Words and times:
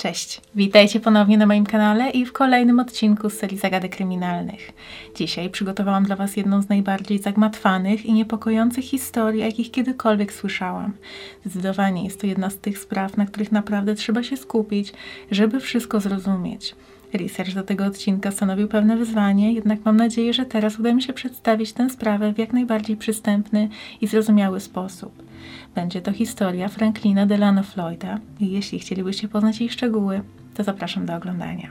Cześć, 0.00 0.40
witajcie 0.54 1.00
ponownie 1.00 1.38
na 1.38 1.46
moim 1.46 1.66
kanale 1.66 2.10
i 2.10 2.26
w 2.26 2.32
kolejnym 2.32 2.80
odcinku 2.80 3.30
z 3.30 3.34
serii 3.34 3.58
Zagadek 3.58 3.96
Kryminalnych. 3.96 4.72
Dzisiaj 5.16 5.50
przygotowałam 5.50 6.04
dla 6.04 6.16
Was 6.16 6.36
jedną 6.36 6.62
z 6.62 6.68
najbardziej 6.68 7.18
zagmatwanych 7.18 8.06
i 8.06 8.12
niepokojących 8.12 8.84
historii, 8.84 9.40
jakich 9.40 9.70
kiedykolwiek 9.70 10.32
słyszałam. 10.32 10.92
Zdecydowanie 11.44 12.04
jest 12.04 12.20
to 12.20 12.26
jedna 12.26 12.50
z 12.50 12.58
tych 12.58 12.78
spraw, 12.78 13.16
na 13.16 13.26
których 13.26 13.52
naprawdę 13.52 13.94
trzeba 13.94 14.22
się 14.22 14.36
skupić, 14.36 14.92
żeby 15.30 15.60
wszystko 15.60 16.00
zrozumieć. 16.00 16.74
Research 17.14 17.54
do 17.54 17.62
tego 17.62 17.84
odcinka 17.84 18.30
stanowił 18.30 18.68
pewne 18.68 18.96
wyzwanie, 18.96 19.52
jednak 19.52 19.84
mam 19.84 19.96
nadzieję, 19.96 20.34
że 20.34 20.46
teraz 20.46 20.78
uda 20.78 20.94
mi 20.94 21.02
się 21.02 21.12
przedstawić 21.12 21.72
tę 21.72 21.90
sprawę 21.90 22.32
w 22.32 22.38
jak 22.38 22.52
najbardziej 22.52 22.96
przystępny 22.96 23.68
i 24.00 24.06
zrozumiały 24.06 24.60
sposób. 24.60 25.22
Będzie 25.74 26.02
to 26.02 26.12
historia 26.12 26.68
Franklina 26.68 27.26
Delano 27.26 27.62
Floyda 27.62 28.18
i 28.40 28.50
jeśli 28.50 28.78
chcielibyście 28.78 29.28
poznać 29.28 29.60
jej 29.60 29.70
szczegóły, 29.70 30.22
to 30.54 30.64
zapraszam 30.64 31.06
do 31.06 31.14
oglądania. 31.14 31.70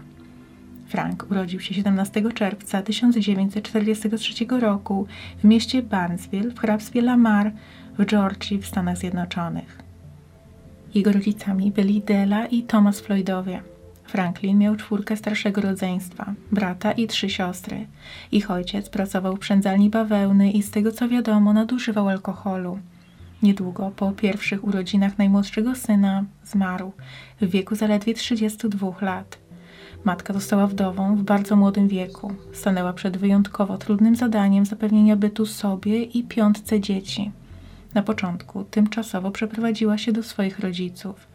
Frank 0.88 1.25
urodził 1.31 1.59
się 1.59 1.73
17 1.73 2.31
czerwca 2.33 2.81
1943 2.81 4.45
roku 4.59 5.08
w 5.38 5.44
mieście 5.44 5.83
Barnesville 5.83 6.52
w 6.52 6.59
hrabstwie 6.59 7.02
Lamar 7.02 7.52
w 7.97 8.05
Georgii 8.05 8.59
w 8.59 8.67
Stanach 8.67 8.97
Zjednoczonych. 8.97 9.80
Jego 10.95 11.11
rodzicami 11.11 11.71
byli 11.71 12.02
Della 12.02 12.45
i 12.45 12.63
Thomas 12.63 13.00
Floydowie. 13.00 13.61
Franklin 14.09 14.57
miał 14.57 14.75
czwórkę 14.75 15.17
starszego 15.17 15.61
rodzeństwa, 15.61 16.33
brata 16.52 16.91
i 16.91 17.07
trzy 17.07 17.29
siostry. 17.29 17.88
Ich 18.31 18.51
ojciec 18.51 18.89
pracował 18.89 19.35
w 19.35 19.39
przędzalni 19.39 19.89
bawełny 19.89 20.51
i 20.51 20.63
z 20.63 20.71
tego 20.71 20.91
co 20.91 21.07
wiadomo 21.07 21.53
nadużywał 21.53 22.09
alkoholu. 22.09 22.79
Niedługo 23.43 23.91
po 23.95 24.11
pierwszych 24.11 24.63
urodzinach 24.63 25.17
najmłodszego 25.17 25.75
syna 25.75 26.23
zmarł 26.43 26.91
w 27.41 27.49
wieku 27.49 27.75
zaledwie 27.75 28.13
32 28.13 28.91
lat. 29.01 29.38
Matka 30.03 30.33
została 30.33 30.67
wdową 30.67 31.16
w 31.16 31.23
bardzo 31.23 31.55
młodym 31.55 31.88
wieku. 31.88 32.33
Stanęła 32.53 32.94
przed 32.94 33.17
wyjątkowo 33.17 33.77
trudnym 33.77 34.16
zadaniem 34.16 34.66
zapewnienia 34.66 35.16
bytu 35.16 35.45
sobie 35.45 36.03
i 36.03 36.23
piątce 36.23 36.79
dzieci. 36.79 37.31
Na 37.94 38.03
początku 38.03 38.63
tymczasowo 38.63 39.31
przeprowadziła 39.31 39.97
się 39.97 40.11
do 40.11 40.23
swoich 40.23 40.59
rodziców. 40.59 41.28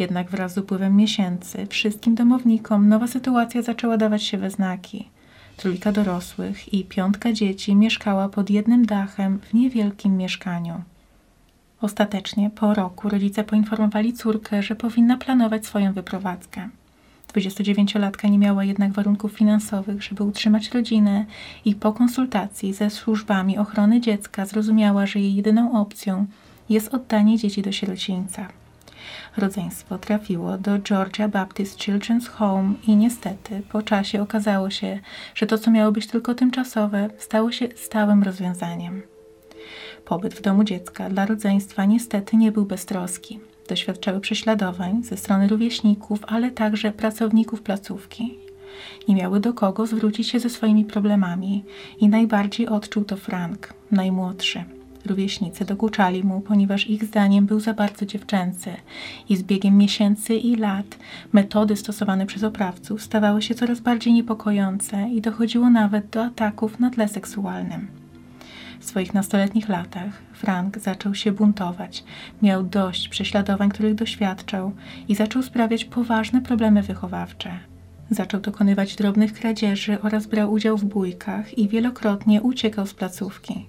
Jednak 0.00 0.30
wraz 0.30 0.54
z 0.54 0.58
upływem 0.58 0.96
miesięcy 0.96 1.66
wszystkim 1.66 2.14
domownikom 2.14 2.88
nowa 2.88 3.06
sytuacja 3.06 3.62
zaczęła 3.62 3.96
dawać 3.96 4.22
się 4.22 4.38
we 4.38 4.50
znaki. 4.50 5.08
Trójka 5.56 5.92
dorosłych 5.92 6.74
i 6.74 6.84
piątka 6.84 7.32
dzieci 7.32 7.76
mieszkała 7.76 8.28
pod 8.28 8.50
jednym 8.50 8.86
dachem 8.86 9.38
w 9.38 9.54
niewielkim 9.54 10.16
mieszkaniu. 10.16 10.82
Ostatecznie, 11.80 12.50
po 12.50 12.74
roku, 12.74 13.08
rodzice 13.08 13.44
poinformowali 13.44 14.12
córkę, 14.12 14.62
że 14.62 14.76
powinna 14.76 15.16
planować 15.16 15.66
swoją 15.66 15.92
wyprowadzkę. 15.92 16.68
29-latka 17.34 18.30
nie 18.30 18.38
miała 18.38 18.64
jednak 18.64 18.92
warunków 18.92 19.32
finansowych, 19.32 20.02
żeby 20.02 20.24
utrzymać 20.24 20.70
rodzinę 20.70 21.24
i 21.64 21.74
po 21.74 21.92
konsultacji 21.92 22.74
ze 22.74 22.90
służbami 22.90 23.58
ochrony 23.58 24.00
dziecka 24.00 24.46
zrozumiała, 24.46 25.06
że 25.06 25.20
jej 25.20 25.34
jedyną 25.34 25.80
opcją 25.80 26.26
jest 26.68 26.94
oddanie 26.94 27.38
dzieci 27.38 27.62
do 27.62 27.72
sierocińca. 27.72 28.59
Rodzeństwo 29.36 29.98
trafiło 29.98 30.58
do 30.58 30.78
Georgia 30.78 31.28
Baptist 31.28 31.78
Children's 31.78 32.28
Home 32.28 32.74
i 32.86 32.96
niestety 32.96 33.62
po 33.72 33.82
czasie 33.82 34.22
okazało 34.22 34.70
się, 34.70 34.98
że 35.34 35.46
to, 35.46 35.58
co 35.58 35.70
miało 35.70 35.92
być 35.92 36.06
tylko 36.06 36.34
tymczasowe, 36.34 37.10
stało 37.18 37.52
się 37.52 37.68
stałym 37.76 38.22
rozwiązaniem. 38.22 39.02
Pobyt 40.04 40.34
w 40.34 40.42
domu 40.42 40.64
dziecka 40.64 41.10
dla 41.10 41.26
rodzeństwa 41.26 41.84
niestety 41.84 42.36
nie 42.36 42.52
był 42.52 42.66
beztroski. 42.66 43.40
Doświadczały 43.68 44.20
prześladowań 44.20 45.02
ze 45.02 45.16
strony 45.16 45.48
rówieśników, 45.48 46.20
ale 46.26 46.50
także 46.50 46.92
pracowników 46.92 47.62
placówki. 47.62 48.38
Nie 49.08 49.14
miały 49.14 49.40
do 49.40 49.52
kogo 49.52 49.86
zwrócić 49.86 50.28
się 50.28 50.40
ze 50.40 50.50
swoimi 50.50 50.84
problemami 50.84 51.64
i 51.98 52.08
najbardziej 52.08 52.68
odczuł 52.68 53.04
to 53.04 53.16
Frank, 53.16 53.74
najmłodszy. 53.90 54.79
Rówieśnicy 55.06 55.64
dokuczali 55.64 56.24
mu, 56.24 56.40
ponieważ 56.40 56.90
ich 56.90 57.04
zdaniem 57.04 57.46
był 57.46 57.60
za 57.60 57.74
bardzo 57.74 58.06
dziewczęcy 58.06 58.70
i 59.28 59.36
z 59.36 59.42
biegiem 59.42 59.76
miesięcy 59.76 60.34
i 60.34 60.56
lat 60.56 60.98
metody 61.32 61.76
stosowane 61.76 62.26
przez 62.26 62.44
oprawców 62.44 63.02
stawały 63.02 63.42
się 63.42 63.54
coraz 63.54 63.80
bardziej 63.80 64.12
niepokojące 64.12 65.08
i 65.08 65.20
dochodziło 65.20 65.70
nawet 65.70 66.10
do 66.10 66.24
ataków 66.24 66.80
na 66.80 66.90
tle 66.90 67.08
seksualnym. 67.08 67.86
W 68.80 68.84
swoich 68.84 69.14
nastoletnich 69.14 69.68
latach 69.68 70.22
Frank 70.32 70.78
zaczął 70.78 71.14
się 71.14 71.32
buntować. 71.32 72.04
Miał 72.42 72.62
dość 72.62 73.08
prześladowań, 73.08 73.68
których 73.68 73.94
doświadczał 73.94 74.72
i 75.08 75.14
zaczął 75.14 75.42
sprawiać 75.42 75.84
poważne 75.84 76.40
problemy 76.40 76.82
wychowawcze. 76.82 77.50
Zaczął 78.10 78.40
dokonywać 78.40 78.96
drobnych 78.96 79.32
kradzieży 79.32 80.02
oraz 80.02 80.26
brał 80.26 80.52
udział 80.52 80.76
w 80.76 80.84
bójkach 80.84 81.58
i 81.58 81.68
wielokrotnie 81.68 82.42
uciekał 82.42 82.86
z 82.86 82.94
placówki. 82.94 83.66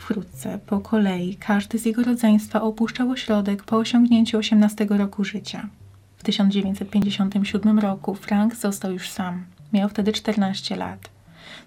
Wkrótce, 0.00 0.58
po 0.66 0.80
kolei, 0.80 1.36
każdy 1.36 1.78
z 1.78 1.84
jego 1.84 2.02
rodzeństwa 2.02 2.62
opuszczał 2.62 3.10
ośrodek 3.10 3.64
po 3.64 3.76
osiągnięciu 3.76 4.38
18 4.38 4.86
roku 4.90 5.24
życia. 5.24 5.68
W 6.16 6.22
1957 6.22 7.78
roku 7.78 8.14
Frank 8.14 8.54
został 8.54 8.92
już 8.92 9.10
sam. 9.10 9.44
Miał 9.72 9.88
wtedy 9.88 10.12
14 10.12 10.76
lat. 10.76 11.10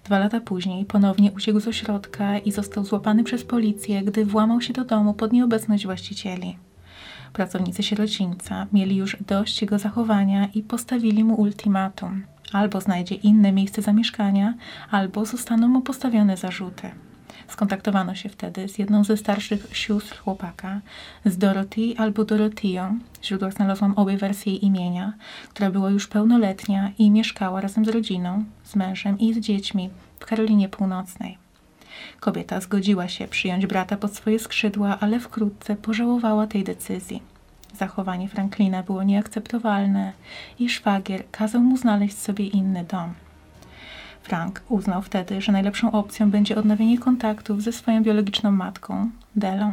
Dwa 0.04 0.18
lata 0.18 0.40
później 0.40 0.84
ponownie 0.84 1.32
uciekł 1.32 1.60
z 1.60 1.68
ośrodka 1.68 2.38
i 2.38 2.52
został 2.52 2.84
złapany 2.84 3.24
przez 3.24 3.44
policję, 3.44 4.02
gdy 4.02 4.24
włamał 4.24 4.60
się 4.60 4.72
do 4.72 4.84
domu 4.84 5.14
pod 5.14 5.32
nieobecność 5.32 5.86
właścicieli. 5.86 6.58
Pracownicy 7.32 7.82
sierocińca 7.82 8.66
mieli 8.72 8.96
już 8.96 9.16
dość 9.26 9.62
jego 9.62 9.78
zachowania 9.78 10.48
i 10.54 10.62
postawili 10.62 11.24
mu 11.24 11.34
ultimatum. 11.34 12.24
Albo 12.52 12.80
znajdzie 12.80 13.14
inne 13.14 13.52
miejsce 13.52 13.82
zamieszkania, 13.82 14.54
albo 14.90 15.24
zostaną 15.24 15.68
mu 15.68 15.80
postawione 15.80 16.36
zarzuty. 16.36 16.90
Skontaktowano 17.48 18.14
się 18.14 18.28
wtedy 18.28 18.68
z 18.68 18.78
jedną 18.78 19.04
ze 19.04 19.16
starszych 19.16 19.66
sióstr 19.72 20.18
chłopaka, 20.18 20.80
z 21.24 21.38
Dorothy 21.38 21.94
albo 21.98 22.24
Dorotią. 22.24 22.98
W 23.20 23.26
źródłach 23.26 23.52
znalazłam 23.52 23.94
obie 23.96 24.16
wersje 24.16 24.52
jej 24.52 24.64
imienia, 24.64 25.12
która 25.48 25.70
była 25.70 25.90
już 25.90 26.06
pełnoletnia 26.06 26.90
i 26.98 27.10
mieszkała 27.10 27.60
razem 27.60 27.84
z 27.84 27.88
rodziną, 27.88 28.44
z 28.64 28.76
mężem 28.76 29.18
i 29.18 29.34
z 29.34 29.38
dziećmi 29.38 29.90
w 30.18 30.26
Karolinie 30.26 30.68
Północnej. 30.68 31.38
Kobieta 32.20 32.60
zgodziła 32.60 33.08
się 33.08 33.28
przyjąć 33.28 33.66
brata 33.66 33.96
pod 33.96 34.16
swoje 34.16 34.38
skrzydła, 34.38 34.98
ale 35.00 35.20
wkrótce 35.20 35.76
pożałowała 35.76 36.46
tej 36.46 36.64
decyzji. 36.64 37.22
Zachowanie 37.78 38.28
Franklina 38.28 38.82
było 38.82 39.02
nieakceptowalne 39.02 40.12
i 40.58 40.68
szwagier 40.68 41.24
kazał 41.30 41.60
mu 41.60 41.76
znaleźć 41.76 42.18
sobie 42.18 42.46
inny 42.46 42.84
dom. 42.84 43.14
Frank 44.24 44.62
uznał 44.68 45.02
wtedy, 45.02 45.40
że 45.40 45.52
najlepszą 45.52 45.92
opcją 45.92 46.30
będzie 46.30 46.56
odnowienie 46.56 46.98
kontaktów 46.98 47.62
ze 47.62 47.72
swoją 47.72 48.02
biologiczną 48.02 48.50
matką, 48.50 49.10
Delą. 49.36 49.72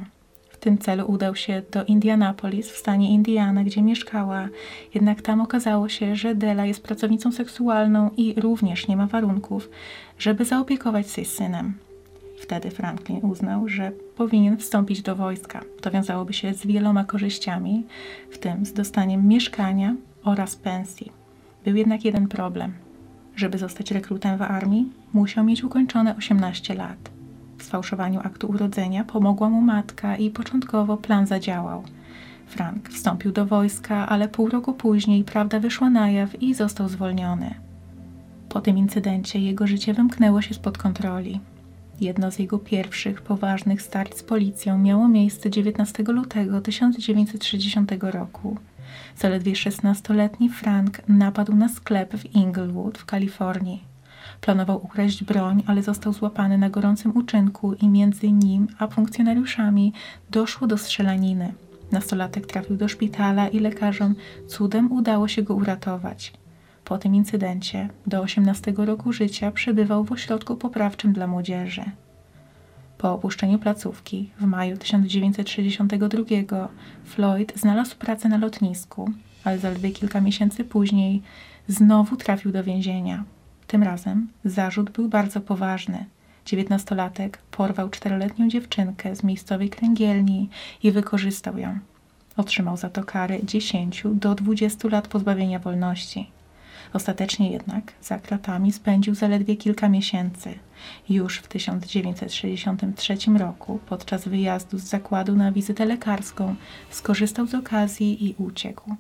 W 0.50 0.58
tym 0.58 0.78
celu 0.78 1.12
udał 1.12 1.36
się 1.36 1.62
do 1.72 1.84
Indianapolis 1.84 2.70
w 2.70 2.78
stanie 2.78 3.14
Indiana, 3.14 3.64
gdzie 3.64 3.82
mieszkała, 3.82 4.48
jednak 4.94 5.22
tam 5.22 5.42
okazało 5.42 5.90
się, 5.90 6.16
że 6.16 6.36
Dela 6.36 6.66
jest 6.66 6.84
pracownicą 6.84 7.32
seksualną 7.32 8.10
i 8.18 8.34
również 8.38 8.88
nie 8.88 8.98
ma 8.98 9.08
warunków, 9.08 9.70
żeby 10.20 10.46
zaopiekować 10.46 11.12
się 11.12 11.26
synem. 11.26 11.74
Wtedy 12.42 12.72
Franklin 12.72 13.20
uznał, 13.24 13.68
że 13.68 13.92
powinien 14.16 14.58
wstąpić 14.58 15.02
do 15.02 15.16
wojska. 15.16 15.62
To 15.82 15.92
wiązałoby 15.92 16.34
się 16.34 16.54
z 16.54 16.66
wieloma 16.66 17.04
korzyściami, 17.04 17.86
w 18.32 18.38
tym 18.38 18.66
z 18.66 18.74
dostaniem 18.74 19.28
mieszkania 19.28 19.96
oraz 20.24 20.56
pensji. 20.56 21.12
Był 21.66 21.76
jednak 21.76 22.06
jeden 22.06 22.28
problem– 22.28 22.74
żeby 23.42 23.58
zostać 23.58 23.92
rekrutem 23.92 24.38
w 24.38 24.42
armii, 24.42 24.92
musiał 25.14 25.44
mieć 25.44 25.64
ukończone 25.64 26.16
18 26.16 26.74
lat. 26.74 27.10
W 27.58 27.64
sfałszowaniu 27.64 28.20
aktu 28.24 28.48
urodzenia 28.48 29.04
pomogła 29.04 29.50
mu 29.50 29.62
matka 29.62 30.16
i 30.16 30.30
początkowo 30.30 30.98
plan 30.98 31.28
zadziałał. 31.28 31.84
Frank 32.48 32.90
wstąpił 32.90 33.32
do 33.32 33.46
wojska, 33.46 34.10
ale 34.10 34.28
pół 34.28 34.50
roku 34.50 34.74
później 34.74 35.24
prawda 35.24 35.60
wyszła 35.60 35.90
na 35.90 36.10
jaw 36.10 36.42
i 36.42 36.54
został 36.54 36.90
zwolniony. 36.90 37.56
Po 38.50 38.62
tym 38.62 38.78
incydencie 38.78 39.40
jego 39.40 39.68
życie 39.68 39.94
wymknęło 39.94 40.42
się 40.42 40.54
spod 40.54 40.78
kontroli. 40.78 41.40
Jedno 42.02 42.32
z 42.32 42.40
jego 42.40 42.60
pierwszych 42.60 43.22
poważnych 43.22 43.82
starć 43.82 44.18
z 44.18 44.24
policją 44.24 44.78
miało 44.78 45.08
miejsce 45.08 45.50
19 45.50 46.04
lutego 46.04 46.62
1960 46.62 47.92
roku. 48.02 48.58
Zaledwie 49.18 49.54
16-letni 49.54 50.50
Frank 50.50 51.02
napadł 51.08 51.56
na 51.56 51.70
sklep 51.70 52.14
w 52.14 52.36
Inglewood 52.36 52.98
w 52.98 53.06
Kalifornii. 53.06 53.84
Planował 54.42 54.86
ukraść 54.86 55.24
broń, 55.24 55.64
ale 55.68 55.84
został 55.84 56.14
złapany 56.14 56.58
na 56.58 56.70
gorącym 56.70 57.18
uczynku 57.18 57.74
i 57.74 57.88
między 57.88 58.32
nim 58.32 58.68
a 58.80 58.88
funkcjonariuszami 58.88 59.94
doszło 60.30 60.68
do 60.68 60.78
strzelaniny. 60.78 61.54
Nastolatek 61.92 62.46
trafił 62.46 62.78
do 62.78 62.88
szpitala 62.88 63.48
i 63.48 63.60
lekarzom 63.60 64.16
cudem 64.48 64.92
udało 64.92 65.28
się 65.28 65.44
go 65.44 65.56
uratować. 65.56 66.34
Po 66.84 66.98
tym 66.98 67.16
incydencie 67.16 67.90
do 68.08 68.22
18 68.22 68.74
roku 68.78 69.14
życia 69.14 69.52
przebywał 69.52 70.04
w 70.04 70.12
ośrodku 70.12 70.56
poprawczym 70.56 71.14
dla 71.14 71.28
młodzieży. 71.28 71.84
Po 73.02 73.14
opuszczeniu 73.14 73.60
placówki 73.60 74.30
w 74.40 74.46
maju 74.46 74.78
1962 74.78 76.68
Floyd 77.06 77.54
znalazł 77.56 77.96
pracę 77.96 78.30
na 78.30 78.38
lotnisku, 78.38 79.12
ale 79.44 79.60
zaledwie 79.60 79.92
kilka 79.92 80.22
miesięcy 80.22 80.64
później 80.64 81.22
znowu 81.68 82.18
trafił 82.18 82.52
do 82.52 82.64
więzienia. 82.64 83.24
Tym 83.68 83.84
razem 83.84 84.28
zarzut 84.46 84.90
był 84.90 85.10
bardzo 85.10 85.42
poważny. 85.42 86.06
Dziewiętnastolatek 86.46 87.38
porwał 87.38 87.90
czteroletnią 87.90 88.50
dziewczynkę 88.50 89.16
z 89.16 89.24
miejscowej 89.24 89.70
kręgielni 89.70 90.50
i 90.84 90.92
wykorzystał 90.92 91.58
ją. 91.58 91.80
Otrzymał 92.38 92.78
za 92.78 92.90
to 92.90 93.04
karę 93.04 93.46
10 93.46 94.04
do 94.06 94.36
20 94.36 94.88
lat 94.88 95.08
pozbawienia 95.08 95.60
wolności. 95.60 96.30
Ostatecznie 96.94 97.52
jednak 97.52 97.94
za 98.02 98.20
kratami 98.20 98.72
spędził 98.72 99.16
zaledwie 99.16 99.56
kilka 99.56 99.90
miesięcy. 99.90 100.54
Już 101.10 101.38
w 101.38 101.48
1963 101.48 103.18
roku, 103.38 103.80
podczas 103.90 104.28
wyjazdu 104.28 104.78
z 104.78 104.84
zakładu 104.84 105.36
na 105.36 105.52
wizytę 105.52 105.86
lekarską, 105.86 106.56
skorzystał 106.90 107.48
z 107.48 107.56
okazji 107.56 108.26
i 108.26 108.36
uciekł. 108.38 108.96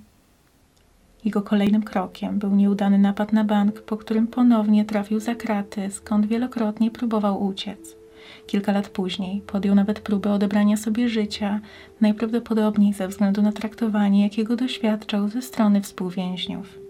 Jego 1.25 1.41
kolejnym 1.41 1.83
krokiem 1.83 2.39
był 2.39 2.55
nieudany 2.55 2.97
napad 2.97 3.33
na 3.33 3.43
bank, 3.43 3.81
po 3.81 3.97
którym 3.97 4.27
ponownie 4.27 4.85
trafił 4.85 5.19
za 5.19 5.35
kraty, 5.35 5.91
skąd 5.91 6.25
wielokrotnie 6.25 6.91
próbował 6.91 7.45
uciec. 7.45 7.95
Kilka 8.47 8.71
lat 8.71 8.89
później 8.89 9.41
podjął 9.41 9.75
nawet 9.75 9.99
próbę 9.99 10.33
odebrania 10.33 10.77
sobie 10.77 11.09
życia, 11.09 11.59
najprawdopodobniej 12.01 12.93
ze 12.93 13.07
względu 13.07 13.41
na 13.41 13.51
traktowanie, 13.51 14.23
jakiego 14.23 14.55
doświadczał 14.55 15.29
ze 15.29 15.41
strony 15.41 15.81
współwięźniów. 15.81 16.80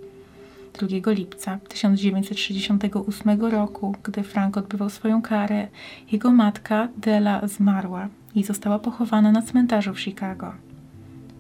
2 0.74 1.12
lipca 1.12 1.60
1968 1.70 3.42
roku, 3.42 3.96
gdy 4.04 4.24
Frank 4.24 4.58
odbywał 4.58 4.90
swoją 4.90 5.22
karę, 5.22 5.68
jego 6.12 6.32
matka 6.32 6.88
Della 6.98 7.48
zmarła 7.48 8.08
i 8.36 8.44
została 8.44 8.80
pochowana 8.80 9.32
na 9.32 9.42
cmentarzu 9.42 9.94
w 9.94 10.00
Chicago. 10.00 10.54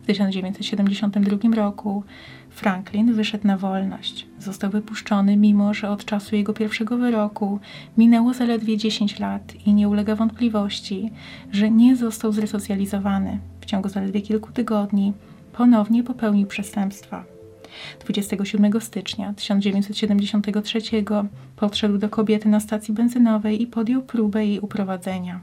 W 0.03 0.05
1972 0.05 1.55
roku 1.55 2.03
Franklin 2.49 3.13
wyszedł 3.13 3.47
na 3.47 3.57
wolność. 3.57 4.27
Został 4.39 4.69
wypuszczony, 4.69 5.37
mimo 5.37 5.73
że 5.73 5.89
od 5.89 6.05
czasu 6.05 6.35
jego 6.35 6.53
pierwszego 6.53 6.97
wyroku 6.97 7.59
minęło 7.97 8.33
zaledwie 8.33 8.77
10 8.77 9.19
lat 9.19 9.53
i 9.65 9.73
nie 9.73 9.89
ulega 9.89 10.15
wątpliwości, 10.15 11.11
że 11.51 11.71
nie 11.71 11.95
został 11.95 12.31
zresocjalizowany. 12.31 13.39
W 13.61 13.65
ciągu 13.65 13.89
zaledwie 13.89 14.21
kilku 14.21 14.51
tygodni 14.51 15.13
ponownie 15.53 16.03
popełnił 16.03 16.47
przestępstwa. 16.47 17.30
27 17.99 18.81
stycznia 18.81 19.33
1973 19.33 20.81
podszedł 21.55 21.97
do 21.97 22.09
kobiety 22.09 22.49
na 22.49 22.59
stacji 22.59 22.93
benzynowej 22.93 23.61
i 23.61 23.67
podjął 23.67 24.01
próbę 24.01 24.45
jej 24.45 24.59
uprowadzenia. 24.59 25.39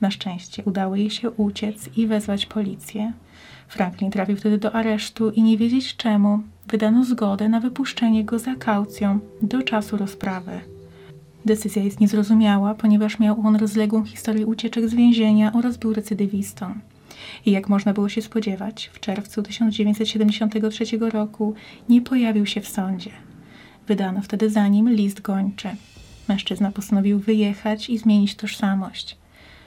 Na 0.00 0.10
szczęście 0.10 0.62
udało 0.64 0.96
jej 0.96 1.10
się 1.10 1.30
uciec 1.30 1.88
i 1.96 2.06
wezwać 2.06 2.46
policję. 2.46 3.12
Franklin 3.68 4.10
trafił 4.10 4.36
wtedy 4.36 4.58
do 4.58 4.74
aresztu 4.74 5.30
i 5.30 5.42
nie 5.42 5.58
wiedzieć 5.58 5.96
czemu 5.96 6.42
wydano 6.66 7.04
zgodę 7.04 7.48
na 7.48 7.60
wypuszczenie 7.60 8.24
go 8.24 8.38
za 8.38 8.54
kaucją 8.54 9.18
do 9.42 9.62
czasu 9.62 9.96
rozprawy. 9.96 10.60
Decyzja 11.44 11.82
jest 11.82 12.00
niezrozumiała, 12.00 12.74
ponieważ 12.74 13.18
miał 13.18 13.40
on 13.46 13.56
rozległą 13.56 14.04
historię 14.04 14.46
ucieczek 14.46 14.88
z 14.88 14.94
więzienia 14.94 15.52
oraz 15.52 15.76
był 15.76 15.92
recydywistą. 15.92 16.74
I 17.46 17.50
jak 17.50 17.68
można 17.68 17.92
było 17.92 18.08
się 18.08 18.22
spodziewać, 18.22 18.90
w 18.92 19.00
czerwcu 19.00 19.42
1973 19.42 20.84
roku 20.98 21.54
nie 21.88 22.02
pojawił 22.02 22.46
się 22.46 22.60
w 22.60 22.68
sądzie. 22.68 23.10
Wydano 23.88 24.22
wtedy 24.22 24.50
za 24.50 24.68
nim 24.68 24.90
list 24.90 25.20
gończy. 25.20 25.68
Mężczyzna 26.28 26.70
postanowił 26.70 27.18
wyjechać 27.18 27.90
i 27.90 27.98
zmienić 27.98 28.34
tożsamość. 28.34 29.18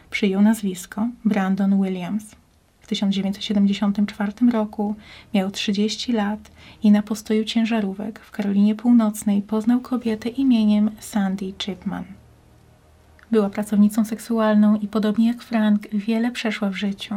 Przyjął 0.10 0.42
nazwisko 0.42 1.08
Brandon 1.26 1.84
Williams. 1.84 2.36
W 2.82 2.88
1974 2.88 4.32
roku 4.52 4.96
miał 5.34 5.52
30 5.52 6.14
lat 6.14 6.52
i 6.84 6.92
na 6.92 7.02
postoju 7.02 7.44
ciężarówek 7.46 8.20
w 8.20 8.32
Karolinie 8.32 8.76
Północnej 8.76 9.42
poznał 9.42 9.80
kobietę 9.80 10.30
imieniem 10.30 10.92
Sandy 11.00 11.54
Chipman. 11.58 12.21
Była 13.32 13.50
pracownicą 13.50 14.06
seksualną 14.06 14.76
i 14.76 14.88
podobnie 14.88 15.28
jak 15.28 15.42
Frank 15.44 15.88
wiele 15.90 16.32
przeszła 16.32 16.70
w 16.70 16.76
życiu. 16.76 17.16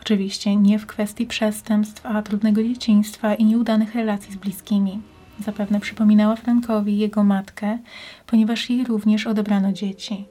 Oczywiście 0.00 0.56
nie 0.56 0.78
w 0.78 0.86
kwestii 0.86 1.26
przestępstw, 1.26 2.06
a 2.06 2.22
trudnego 2.22 2.62
dzieciństwa 2.62 3.34
i 3.34 3.44
nieudanych 3.44 3.94
relacji 3.94 4.32
z 4.32 4.36
bliskimi. 4.36 5.00
Zapewne 5.44 5.80
przypominała 5.80 6.36
Frankowi 6.36 6.98
jego 6.98 7.24
matkę, 7.24 7.78
ponieważ 8.26 8.70
jej 8.70 8.84
również 8.84 9.26
odebrano 9.26 9.72
dzieci. 9.72 10.24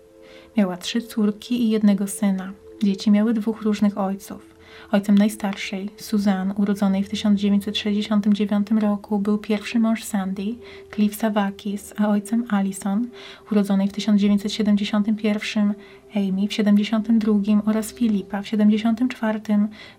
Miała 0.58 0.78
trzy 0.78 1.02
córki 1.02 1.64
i 1.64 1.70
jednego 1.70 2.08
syna. 2.08 2.52
Dzieci 2.84 3.12
miały 3.12 3.34
dwóch 3.34 3.62
różnych 3.62 3.98
ojców. 3.98 4.49
Ojcem 4.92 5.18
najstarszej, 5.18 5.90
Suzanne, 5.98 6.54
urodzonej 6.54 7.04
w 7.04 7.10
1969 7.10 8.72
roku, 8.72 9.20
był 9.20 9.38
pierwszy 9.38 9.80
mąż 9.80 10.04
Sandy, 10.04 10.56
Cliff 10.96 11.16
Savakis, 11.16 11.94
a 11.98 12.08
ojcem 12.08 12.46
Alison, 12.50 13.08
urodzonej 13.52 13.88
w 13.88 13.92
1971, 13.92 15.74
Amy 16.16 16.48
w 16.48 16.50
1972 16.50 17.62
oraz 17.66 17.94
Filipa 17.94 18.42
w 18.42 18.44
1974, 18.44 19.40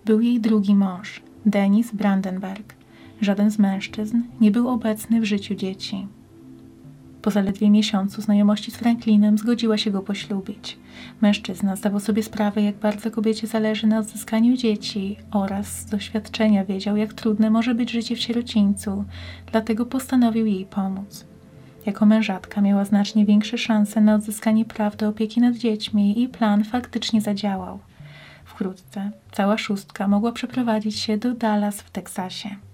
był 0.04 0.20
jej 0.20 0.40
drugi 0.40 0.74
mąż, 0.74 1.22
Denis 1.46 1.92
Brandenberg. 1.92 2.74
Żaden 3.20 3.50
z 3.50 3.58
mężczyzn 3.58 4.20
nie 4.40 4.50
był 4.50 4.68
obecny 4.68 5.20
w 5.20 5.24
życiu 5.24 5.54
dzieci. 5.54 6.06
Po 7.22 7.30
zaledwie 7.30 7.70
miesiącu 7.70 8.22
znajomości 8.22 8.70
z 8.70 8.76
Franklinem 8.76 9.38
zgodziła 9.38 9.78
się 9.78 9.90
go 9.90 10.02
poślubić. 10.02 10.78
Mężczyzna 11.20 11.76
zdawał 11.76 12.00
sobie 12.00 12.22
sprawę, 12.22 12.62
jak 12.62 12.76
bardzo 12.76 13.10
kobiecie 13.10 13.46
zależy 13.46 13.86
na 13.86 13.98
odzyskaniu 13.98 14.56
dzieci 14.56 15.16
oraz 15.32 15.80
z 15.80 15.84
doświadczenia 15.86 16.64
wiedział, 16.64 16.96
jak 16.96 17.14
trudne 17.14 17.50
może 17.50 17.74
być 17.74 17.90
życie 17.90 18.16
w 18.16 18.20
sierocińcu, 18.20 19.04
dlatego 19.52 19.86
postanowił 19.86 20.46
jej 20.46 20.66
pomóc. 20.66 21.24
Jako 21.86 22.06
mężatka 22.06 22.60
miała 22.60 22.84
znacznie 22.84 23.26
większe 23.26 23.58
szanse 23.58 24.00
na 24.00 24.14
odzyskanie 24.14 24.64
praw 24.64 24.96
do 24.96 25.08
opieki 25.08 25.40
nad 25.40 25.56
dziećmi 25.56 26.22
i 26.22 26.28
plan 26.28 26.64
faktycznie 26.64 27.20
zadziałał. 27.20 27.78
Wkrótce 28.44 29.10
cała 29.32 29.58
szóstka 29.58 30.08
mogła 30.08 30.32
przeprowadzić 30.32 30.98
się 30.98 31.18
do 31.18 31.34
Dallas 31.34 31.80
w 31.80 31.90
Teksasie 31.90 32.69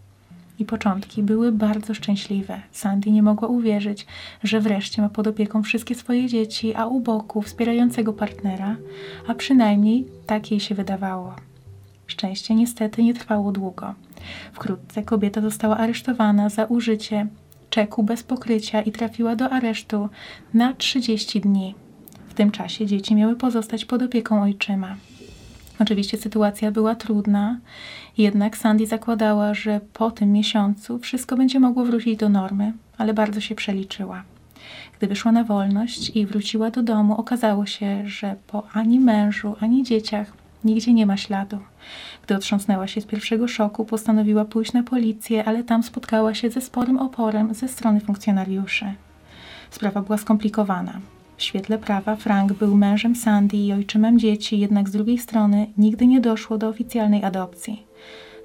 i 0.59 0.65
początki 0.65 1.23
były 1.23 1.53
bardzo 1.53 1.95
szczęśliwe. 1.95 2.61
Sandy 2.73 3.11
nie 3.11 3.23
mogła 3.23 3.49
uwierzyć, 3.49 4.07
że 4.43 4.61
wreszcie 4.61 5.03
ma 5.03 5.09
pod 5.09 5.27
opieką 5.27 5.63
wszystkie 5.63 5.95
swoje 5.95 6.27
dzieci, 6.27 6.75
a 6.75 6.87
u 6.87 7.01
boku 7.01 7.43
wspierającego 7.43 8.13
partnera, 8.13 8.77
a 9.27 9.35
przynajmniej 9.35 10.07
tak 10.27 10.51
jej 10.51 10.61
się 10.61 10.75
wydawało. 10.75 11.35
Szczęście 12.07 12.55
niestety 12.55 13.03
nie 13.03 13.15
trwało 13.15 13.53
długo. 13.53 13.95
Wkrótce 14.53 15.03
kobieta 15.03 15.41
została 15.41 15.77
aresztowana 15.77 16.49
za 16.49 16.65
użycie 16.65 17.27
czeku 17.71 18.03
bez 18.03 18.23
pokrycia 18.23 18.83
i 18.83 18.93
trafiła 18.93 19.37
do 19.37 19.51
aresztu 19.51 20.09
na 20.55 20.75
30 20.75 21.41
dni. 21.41 21.75
W 22.29 22.35
tym 22.35 22.51
czasie 22.51 22.87
dzieci 22.87 23.15
miały 23.15 23.37
pozostać 23.37 23.85
pod 23.85 24.03
opieką 24.03 24.43
ojczyma. 24.43 24.97
Oczywiście 25.81 26.19
sytuacja 26.19 26.71
była 26.71 26.95
trudna, 26.95 27.59
jednak 28.19 28.57
Sandy 28.57 28.87
zakładała, 28.87 29.55
że 29.55 29.81
po 29.93 30.11
tym 30.11 30.33
miesiącu 30.33 30.99
wszystko 30.99 31.37
będzie 31.37 31.61
mogło 31.61 31.85
wrócić 31.85 32.17
do 32.19 32.29
normy, 32.29 32.73
ale 32.99 33.15
bardzo 33.15 33.41
się 33.41 33.55
przeliczyła. 33.55 34.23
Gdy 34.99 35.07
wyszła 35.07 35.33
na 35.33 35.45
wolność 35.45 36.17
i 36.17 36.27
wróciła 36.27 36.71
do 36.71 36.83
domu, 36.83 37.17
okazało 37.17 37.67
się, 37.67 38.09
że 38.09 38.37
po 38.47 38.67
ani 38.73 39.01
mężu, 39.01 39.57
ani 39.61 39.83
dzieciach 39.83 40.33
nigdzie 40.65 40.93
nie 40.93 41.07
ma 41.07 41.17
śladu. 41.17 41.59
Gdy 42.25 42.37
otrząsnęła 42.37 42.87
się 42.87 43.01
z 43.01 43.07
pierwszego 43.07 43.49
szoku, 43.49 43.85
postanowiła 43.85 44.45
pójść 44.45 44.73
na 44.73 44.83
policję, 44.83 45.45
ale 45.45 45.65
tam 45.65 45.83
spotkała 45.83 46.35
się 46.35 46.51
ze 46.51 46.61
sporym 46.61 46.99
oporem 46.99 47.55
ze 47.55 47.69
strony 47.69 48.01
funkcjonariuszy. 48.01 48.95
Sprawa 49.71 50.03
była 50.03 50.19
skomplikowana. 50.19 51.01
W 51.37 51.43
świetle 51.43 51.79
prawa 51.79 52.17
Frank 52.17 52.53
był 52.53 52.77
mężem 52.77 53.17
Sandy 53.17 53.57
i 53.57 53.73
ojczymem 53.73 54.19
dzieci, 54.19 54.59
jednak 54.59 54.89
z 54.89 54.93
drugiej 54.93 55.19
strony 55.19 55.67
nigdy 55.79 56.07
nie 56.07 56.21
doszło 56.21 56.59
do 56.59 56.69
oficjalnej 56.69 57.25
adopcji. 57.25 57.87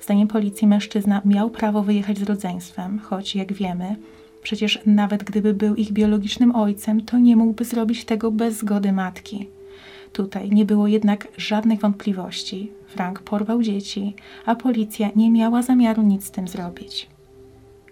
Zdaniem 0.01 0.27
policji 0.27 0.67
mężczyzna 0.67 1.21
miał 1.25 1.49
prawo 1.49 1.83
wyjechać 1.83 2.17
z 2.17 2.23
rodzeństwem, 2.23 2.99
choć 2.99 3.35
jak 3.35 3.53
wiemy, 3.53 3.95
przecież 4.43 4.79
nawet 4.85 5.23
gdyby 5.23 5.53
był 5.53 5.75
ich 5.75 5.91
biologicznym 5.91 6.55
ojcem, 6.55 7.01
to 7.01 7.17
nie 7.17 7.35
mógłby 7.35 7.65
zrobić 7.65 8.05
tego 8.05 8.31
bez 8.31 8.57
zgody 8.57 8.91
matki. 8.91 9.47
Tutaj 10.13 10.49
nie 10.49 10.65
było 10.65 10.87
jednak 10.87 11.27
żadnych 11.37 11.79
wątpliwości. 11.79 12.71
Frank 12.87 13.19
porwał 13.19 13.61
dzieci, 13.61 14.15
a 14.45 14.55
policja 14.55 15.09
nie 15.15 15.31
miała 15.31 15.61
zamiaru 15.61 16.01
nic 16.01 16.25
z 16.25 16.31
tym 16.31 16.47
zrobić. 16.47 17.10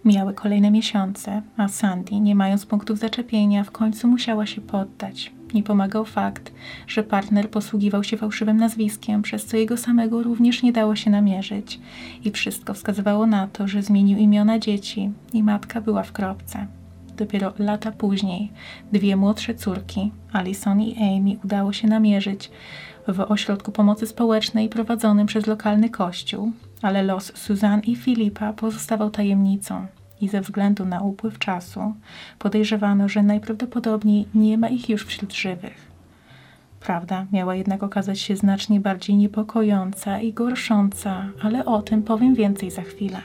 Mijały 0.05 0.33
kolejne 0.33 0.71
miesiące, 0.71 1.41
a 1.57 1.67
Sandy, 1.67 2.19
nie 2.19 2.35
mając 2.35 2.65
punktów 2.65 2.99
zaczepienia, 2.99 3.63
w 3.63 3.71
końcu 3.71 4.07
musiała 4.07 4.45
się 4.45 4.61
poddać. 4.61 5.31
Nie 5.53 5.63
pomagał 5.63 6.05
fakt, 6.05 6.51
że 6.87 7.03
partner 7.03 7.49
posługiwał 7.49 8.03
się 8.03 8.17
fałszywym 8.17 8.57
nazwiskiem, 8.57 9.21
przez 9.21 9.45
co 9.45 9.57
jego 9.57 9.77
samego 9.77 10.23
również 10.23 10.63
nie 10.63 10.71
dało 10.71 10.95
się 10.95 11.09
namierzyć. 11.09 11.79
I 12.23 12.31
wszystko 12.31 12.73
wskazywało 12.73 13.25
na 13.25 13.47
to, 13.47 13.67
że 13.67 13.81
zmienił 13.81 14.17
imiona 14.17 14.59
dzieci 14.59 15.11
i 15.33 15.43
matka 15.43 15.81
była 15.81 16.03
w 16.03 16.11
kropce. 16.11 16.78
Dopiero 17.19 17.53
lata 17.59 17.91
później 17.91 18.51
dwie 18.91 19.15
młodsze 19.15 19.55
córki, 19.55 20.11
Alison 20.33 20.81
i 20.81 20.97
Amy, 20.97 21.37
udało 21.43 21.73
się 21.73 21.87
namierzyć. 21.87 22.51
w 23.07 23.19
ośrodku 23.19 23.71
pomocy 23.71 24.07
społecznej 24.07 24.69
prowadzonym 24.69 25.27
przez 25.27 25.47
lokalny 25.47 25.89
kościół, 25.89 26.51
ale 26.81 27.03
los 27.03 27.37
Suzanne 27.37 27.83
i 27.83 27.95
Filipa 27.95 28.53
pozostawał 28.53 29.09
tajemnicą 29.09 29.87
i 30.21 30.27
ze 30.27 30.41
względu 30.41 30.85
na 30.85 31.01
upływ 31.01 31.39
czasu 31.39 31.93
podejrzewano, 32.39 33.09
że 33.09 33.23
najprawdopodobniej 33.23 34.27
nie 34.35 34.57
ma 34.57 34.69
ich 34.69 34.89
już 34.89 35.05
wśród 35.05 35.33
żywych. 35.33 35.91
Prawda 36.79 37.25
miała 37.31 37.55
jednak 37.55 37.83
okazać 37.83 38.19
się 38.19 38.35
znacznie 38.35 38.79
bardziej 38.79 39.15
niepokojąca 39.15 40.19
i 40.19 40.33
gorsząca, 40.33 41.25
ale 41.41 41.65
o 41.65 41.81
tym 41.81 42.03
powiem 42.03 42.35
więcej 42.35 42.71
za 42.71 42.81
chwilę. 42.81 43.21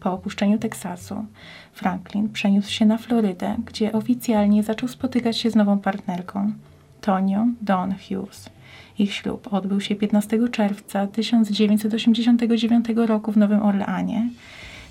Po 0.00 0.12
opuszczeniu 0.12 0.58
Teksasu, 0.58 1.24
Franklin 1.72 2.28
przeniósł 2.28 2.70
się 2.70 2.86
na 2.86 2.98
Florydę, 2.98 3.56
gdzie 3.66 3.92
oficjalnie 3.92 4.62
zaczął 4.62 4.88
spotykać 4.88 5.36
się 5.36 5.50
z 5.50 5.54
nową 5.54 5.78
partnerką, 5.78 6.52
Tonią 7.00 7.54
Dawn 7.62 7.92
Hughes. 7.92 8.50
Ich 8.98 9.14
ślub 9.14 9.52
odbył 9.52 9.80
się 9.80 9.94
15 9.94 10.48
czerwca 10.48 11.06
1989 11.06 12.86
roku 12.96 13.32
w 13.32 13.36
Nowym 13.36 13.62
Orleanie, 13.62 14.28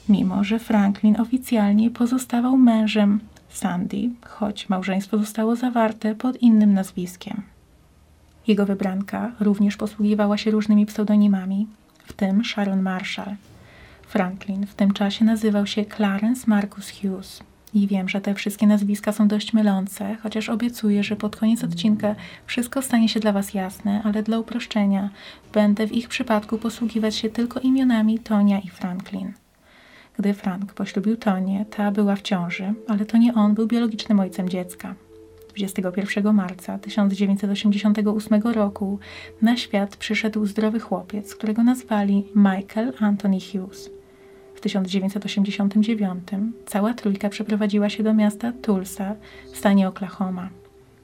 mimo 0.09 0.43
że 0.43 0.59
Franklin 0.59 1.21
oficjalnie 1.21 1.91
pozostawał 1.91 2.57
mężem 2.57 3.19
Sandy, 3.49 4.09
choć 4.25 4.69
małżeństwo 4.69 5.17
zostało 5.17 5.55
zawarte 5.55 6.15
pod 6.15 6.41
innym 6.41 6.73
nazwiskiem. 6.73 7.41
Jego 8.47 8.65
wybranka 8.65 9.31
również 9.39 9.77
posługiwała 9.77 10.37
się 10.37 10.51
różnymi 10.51 10.85
pseudonimami, 10.85 11.67
w 12.05 12.13
tym 12.13 12.45
Sharon 12.45 12.81
Marshall. 12.81 13.35
Franklin 14.07 14.65
w 14.67 14.75
tym 14.75 14.93
czasie 14.93 15.25
nazywał 15.25 15.67
się 15.67 15.85
Clarence 15.85 16.43
Marcus 16.47 16.91
Hughes. 16.91 17.43
I 17.73 17.87
wiem, 17.87 18.09
że 18.09 18.21
te 18.21 18.33
wszystkie 18.33 18.67
nazwiska 18.67 19.11
są 19.11 19.27
dość 19.27 19.53
mylące, 19.53 20.15
chociaż 20.23 20.49
obiecuję, 20.49 21.03
że 21.03 21.15
pod 21.15 21.35
koniec 21.35 21.63
odcinka 21.63 22.15
wszystko 22.45 22.81
stanie 22.81 23.09
się 23.09 23.19
dla 23.19 23.31
Was 23.31 23.53
jasne, 23.53 24.01
ale 24.03 24.23
dla 24.23 24.39
uproszczenia 24.39 25.09
będę 25.53 25.87
w 25.87 25.91
ich 25.91 26.09
przypadku 26.09 26.57
posługiwać 26.57 27.15
się 27.15 27.29
tylko 27.29 27.59
imionami 27.59 28.19
Tonia 28.19 28.59
i 28.59 28.69
Franklin. 28.69 29.33
Gdy 30.19 30.33
Frank 30.33 30.73
poślubił 30.73 31.17
Tonię, 31.17 31.65
ta 31.65 31.91
była 31.91 32.15
w 32.15 32.21
ciąży, 32.21 32.73
ale 32.87 33.05
to 33.05 33.17
nie 33.17 33.33
on 33.33 33.53
był 33.53 33.67
biologicznym 33.67 34.19
ojcem 34.19 34.49
dziecka. 34.49 34.95
21 35.55 36.33
marca 36.35 36.77
1988 36.77 38.41
roku 38.41 38.99
na 39.41 39.57
świat 39.57 39.97
przyszedł 39.97 40.45
zdrowy 40.45 40.79
chłopiec, 40.79 41.35
którego 41.35 41.63
nazwali 41.63 42.25
Michael 42.35 42.93
Anthony 42.99 43.37
Hughes. 43.39 43.89
W 44.55 44.61
1989 44.61 46.27
cała 46.65 46.93
trójka 46.93 47.29
przeprowadziła 47.29 47.89
się 47.89 48.03
do 48.03 48.13
miasta 48.13 48.51
Tulsa 48.61 49.15
w 49.53 49.57
stanie 49.57 49.87
Oklahoma. 49.87 50.49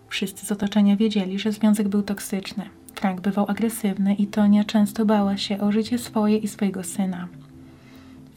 Wszyscy 0.10 0.46
z 0.46 0.52
otoczenia 0.52 0.96
wiedzieli, 0.96 1.40
że 1.40 1.52
związek 1.52 1.88
był 1.88 2.04
toksyczny. 2.04 2.70
Frank 2.96 3.22
bywał 3.22 3.46
agresywny 3.50 4.14
i 4.14 4.28
Tonia 4.28 4.64
często 4.64 5.06
bała 5.06 5.38
się 5.38 5.60
o 5.62 5.72
życie 5.72 5.98
swoje 5.98 6.38
i 6.38 6.48
swojego 6.48 6.84
syna. 6.84 7.28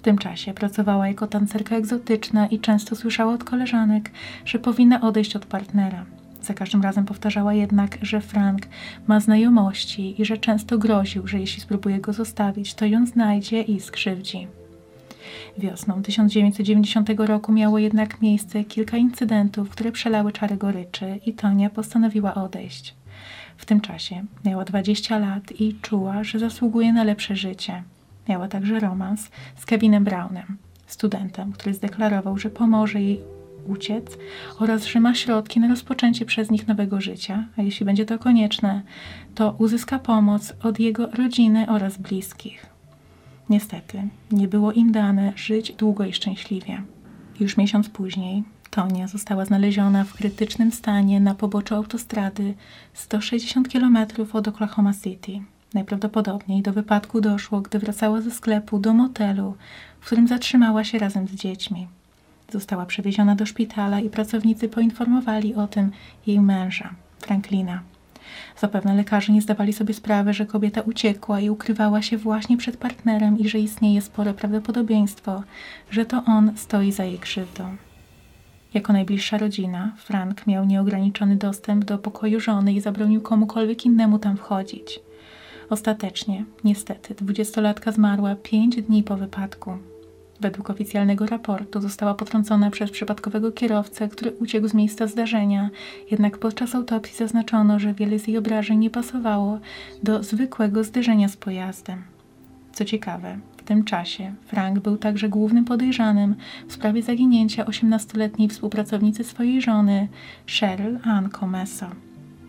Tym 0.05 0.19
czasie 0.19 0.55
pracowała 0.55 1.09
jako 1.09 1.27
tancerka 1.27 1.77
egzotyczna 1.77 2.47
i 2.47 2.61
często 2.61 2.97
słyszała 2.97 3.35
od 3.35 3.45
koleżanek, 3.45 4.11
że 4.45 4.59
powinna 4.59 5.01
odejść 5.01 5.37
od 5.37 5.47
partnera. 5.47 6.05
Za 6.43 6.55
każdym 6.55 6.83
razem 6.83 7.05
powtarzała 7.05 7.55
jednak, 7.55 7.99
że 8.03 8.21
Frank 8.21 8.63
ma 9.07 9.21
znajomości 9.21 10.23
i 10.23 10.25
że 10.25 10.39
często 10.39 10.79
groził, 10.79 11.27
że 11.27 11.41
jeśli 11.41 11.61
spróbuje 11.63 11.99
go 11.99 12.13
zostawić, 12.13 12.75
to 12.75 12.87
ją 12.87 13.07
znajdzie 13.07 13.63
i 13.63 13.81
skrzywdzi. 13.81 14.47
Wiosną 15.59 16.03
1990 16.03 17.11
roku 17.17 17.53
miało 17.53 17.79
jednak 17.79 18.23
miejsce 18.23 18.65
kilka 18.65 18.97
incydentów, 18.97 19.71
które 19.71 19.93
przelały 19.93 20.33
czarę 20.33 20.57
goryczy 20.57 21.21
i 21.27 21.33
Tonia 21.33 21.71
postanowiła 21.71 22.35
odejść. 22.35 22.95
W 23.57 23.65
tym 23.65 23.81
czasie 23.81 24.25
miała 24.45 24.65
20 24.65 25.19
lat 25.19 25.61
i 25.61 25.75
czuła, 25.83 26.25
że 26.25 26.39
zasługuje 26.39 26.93
na 26.93 27.05
lepsze 27.05 27.37
życie. 27.37 27.83
Miała 28.29 28.49
także 28.49 28.81
romans 28.81 29.31
z 29.57 29.67
Kevinem 29.67 30.05
Brownem, 30.05 30.57
studentem, 30.87 31.53
który 31.53 31.75
zdeklarował, 31.75 32.39
że 32.39 32.51
pomoże 32.51 33.01
jej 33.03 33.21
uciec 33.67 34.19
oraz 34.59 34.85
że 34.85 35.01
ma 35.01 35.15
środki 35.15 35.61
na 35.61 35.69
rozpoczęcie 35.69 36.25
przez 36.25 36.51
nich 36.51 36.69
nowego 36.69 37.01
życia, 37.01 37.45
a 37.57 37.63
jeśli 37.63 37.87
będzie 37.87 38.07
to 38.07 38.19
konieczne, 38.19 38.83
to 39.35 39.55
uzyska 39.59 39.99
pomoc 39.99 40.53
od 40.63 40.81
jego 40.81 41.07
rodziny 41.07 41.67
oraz 41.69 41.99
bliskich. 41.99 42.67
Niestety, 43.51 44.09
nie 44.31 44.49
było 44.49 44.73
im 44.73 44.93
dane 44.93 45.33
żyć 45.37 45.73
długo 45.73 46.05
i 46.05 46.13
szczęśliwie. 46.13 46.83
Już 47.41 47.57
miesiąc 47.57 47.89
później 47.89 48.43
Tonia 48.75 49.09
została 49.09 49.45
znaleziona 49.45 50.05
w 50.05 50.15
krytycznym 50.15 50.73
stanie 50.73 51.21
na 51.21 51.35
poboczu 51.35 51.75
autostrady 51.75 52.55
160 52.95 53.73
km 53.73 53.99
od 54.33 54.49
Oklahoma 54.49 54.95
City. 54.95 55.41
Najprawdopodobniej 55.75 56.63
do 56.63 56.73
wypadku 56.73 57.21
doszło, 57.21 57.61
gdy 57.61 57.79
wracała 57.79 58.21
ze 58.21 58.31
sklepu 58.31 58.79
do 58.79 58.95
motelu, 58.95 59.55
w 60.01 60.07
którym 60.07 60.29
zatrzymała 60.29 60.85
się 60.85 60.99
razem 60.99 61.29
z 61.29 61.35
dziećmi. 61.35 61.89
Została 62.53 62.87
przewieziona 62.87 63.35
do 63.35 63.47
szpitala 63.47 64.01
i 64.01 64.11
pracownicy 64.11 64.69
poinformowali 64.69 65.55
o 65.55 65.67
tym 65.67 65.91
jej 66.27 66.41
męża, 66.41 66.91
Franklina. 67.19 67.81
Zapewne 68.59 68.95
lekarze 68.95 69.33
nie 69.33 69.43
zdawali 69.43 69.73
sobie 69.73 69.95
sprawy, 69.95 70.33
że 70.33 70.47
kobieta 70.47 70.81
uciekła 70.81 71.41
i 71.41 71.51
ukrywała 71.51 72.03
się 72.03 72.19
właśnie 72.19 72.57
przed 72.57 72.77
partnerem 72.77 73.39
i 73.39 73.49
że 73.49 73.59
istnieje 73.59 74.03
spore 74.03 74.35
prawdopodobieństwo, 74.35 75.43
że 75.91 76.05
to 76.07 76.25
on 76.25 76.53
stoi 76.57 76.93
za 76.93 77.05
jej 77.05 77.19
krzywdą. 77.19 77.77
Jako 78.75 78.93
najbliższa 78.93 79.39
rodzina, 79.39 79.93
Frank 79.97 80.47
miał 80.47 80.65
nieograniczony 80.65 81.37
dostęp 81.37 81.85
do 81.85 81.99
pokoju 81.99 82.41
żony 82.41 82.73
i 82.73 82.81
zabronił 82.81 83.21
komukolwiek 83.21 83.87
innemu 83.87 84.19
tam 84.19 84.37
wchodzić. 84.37 85.01
Ostatecznie, 85.71 86.45
niestety, 86.65 87.15
dwudziestolatka 87.15 87.93
zmarła 87.93 88.35
pięć 88.35 88.83
dni 88.83 89.03
po 89.03 89.17
wypadku. 89.17 89.79
Według 90.41 90.71
oficjalnego 90.71 91.27
raportu 91.27 91.81
została 91.81 92.15
potrącona 92.15 92.71
przez 92.71 92.91
przypadkowego 92.91 93.53
kierowcę, 93.53 94.09
który 94.09 94.33
uciekł 94.33 94.69
z 94.69 94.75
miejsca 94.75 95.07
zdarzenia, 95.07 95.71
jednak 96.11 96.39
podczas 96.39 96.75
autopsji 96.75 97.17
zaznaczono, 97.17 97.79
że 97.79 97.95
wiele 97.95 98.19
z 98.19 98.29
jej 98.29 98.39
obrażeń 98.39 98.79
nie 98.79 98.91
pasowało 98.91 99.59
do 100.03 100.23
zwykłego 100.23 100.85
zderzenia 100.85 101.29
z 101.29 101.37
pojazdem. 101.37 102.03
Co 102.73 102.85
ciekawe, 102.85 103.39
w 103.57 103.63
tym 103.63 103.85
czasie 103.85 104.35
Frank 104.47 104.79
był 104.79 104.97
także 104.97 105.29
głównym 105.29 105.65
podejrzanym 105.65 106.35
w 106.69 106.73
sprawie 106.73 107.03
zaginięcia 107.03 107.65
18-letniej 107.65 108.49
współpracownicy 108.49 109.25
swojej 109.25 109.63
żony, 109.63 110.09
Cheryl 110.61 110.99
Ann 111.05 111.29
Comesso. 111.29 111.87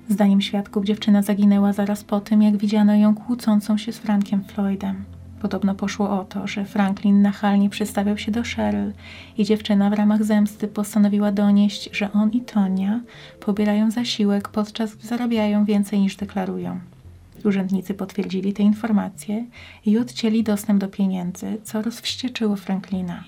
Zdaniem 0.10 0.42
świadków 0.42 0.86
dziewczyna 0.86 1.22
zaginęła 1.22 1.74
zaraz 1.74 2.04
po 2.04 2.20
tym, 2.20 2.42
jak 2.42 2.58
widziano 2.58 2.96
ją 2.96 3.16
kłócącą 3.16 3.78
się 3.78 3.92
z 3.94 3.98
Frankiem 3.98 4.44
Floydem. 4.44 5.04
Podobno 5.42 5.76
poszło 5.76 6.20
o 6.20 6.26
to, 6.26 6.48
że 6.48 6.66
Franklin 6.66 7.22
nachalnie 7.22 7.70
przystawiał 7.70 8.18
się 8.18 8.32
do 8.32 8.44
Cheryl 8.44 8.94
i 9.38 9.46
dziewczyna 9.46 9.90
w 9.90 9.94
ramach 9.94 10.24
zemsty 10.24 10.68
postanowiła 10.68 11.32
donieść, 11.32 11.90
że 11.92 12.12
on 12.12 12.32
i 12.32 12.42
Tonia 12.42 13.02
pobierają 13.40 13.92
zasiłek, 13.92 14.50
podczas 14.50 14.96
gdy 14.96 15.08
zarabiają 15.08 15.66
więcej 15.66 16.00
niż 16.00 16.16
deklarują. 16.16 16.80
Urzędnicy 17.44 17.94
potwierdzili 17.94 18.54
te 18.54 18.64
informacje 18.64 19.46
i 19.86 19.98
odcięli 19.98 20.44
dostęp 20.44 20.82
do 20.82 20.88
pieniędzy, 20.88 21.58
co 21.64 21.82
rozwścieczyło 21.82 22.56
Franklina. 22.56 23.24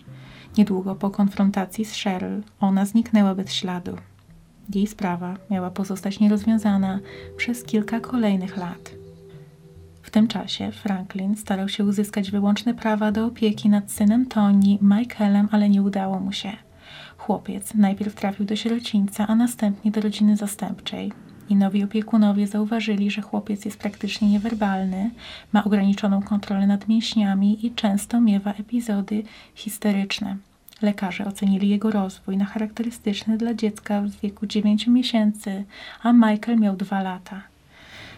Niedługo 0.58 0.96
po 0.96 1.10
konfrontacji 1.10 1.86
z 1.86 1.94
Cheryl 2.04 2.44
ona 2.60 2.86
zniknęła 2.86 3.36
bez 3.36 3.54
śladu. 3.54 3.98
Jej 4.76 4.88
sprawa 4.88 5.38
miała 5.50 5.72
pozostać 5.72 6.20
nierozwiązana 6.20 7.00
przez 7.38 7.64
kilka 7.64 8.00
kolejnych 8.00 8.58
lat. 8.58 8.92
W 10.02 10.12
tym 10.12 10.28
czasie 10.28 10.72
Franklin 10.72 11.36
starał 11.36 11.70
się 11.70 11.86
uzyskać 11.86 12.32
wyłączne 12.32 12.74
prawa 12.74 13.12
do 13.12 13.26
opieki 13.26 13.70
nad 13.70 13.92
synem 13.92 14.26
Toni, 14.26 14.80
Michaelem, 14.82 15.48
ale 15.52 15.70
nie 15.70 15.82
udało 15.82 16.20
mu 16.20 16.32
się. 16.32 16.52
Chłopiec 17.18 17.74
najpierw 17.74 18.16
trafił 18.16 18.46
do 18.46 18.56
sierocińca, 18.56 19.28
a 19.28 19.36
następnie 19.36 19.92
do 19.92 20.02
rodziny 20.02 20.38
zastępczej. 20.38 21.12
I 21.50 21.56
nowi 21.56 21.84
opiekunowie 21.84 22.48
zauważyli, 22.48 23.12
że 23.12 23.22
chłopiec 23.22 23.66
jest 23.66 23.80
praktycznie 23.80 24.30
niewerbalny, 24.30 25.12
ma 25.54 25.64
ograniczoną 25.64 26.22
kontrolę 26.22 26.68
nad 26.68 26.88
mięśniami 26.88 27.66
i 27.66 27.72
często 27.72 28.22
miewa 28.22 28.54
epizody 28.54 29.24
histeryczne. 29.56 30.38
Lekarze 30.82 31.26
ocenili 31.26 31.70
jego 31.70 31.92
rozwój 31.92 32.38
na 32.38 32.46
charakterystyczny 32.46 33.38
dla 33.38 33.54
dziecka 33.54 34.02
w 34.02 34.10
wieku 34.10 34.46
9 34.46 34.88
miesięcy, 34.88 35.64
a 36.04 36.14
Michael 36.14 36.60
miał 36.60 36.76
2 36.76 37.02
lata. 37.02 37.42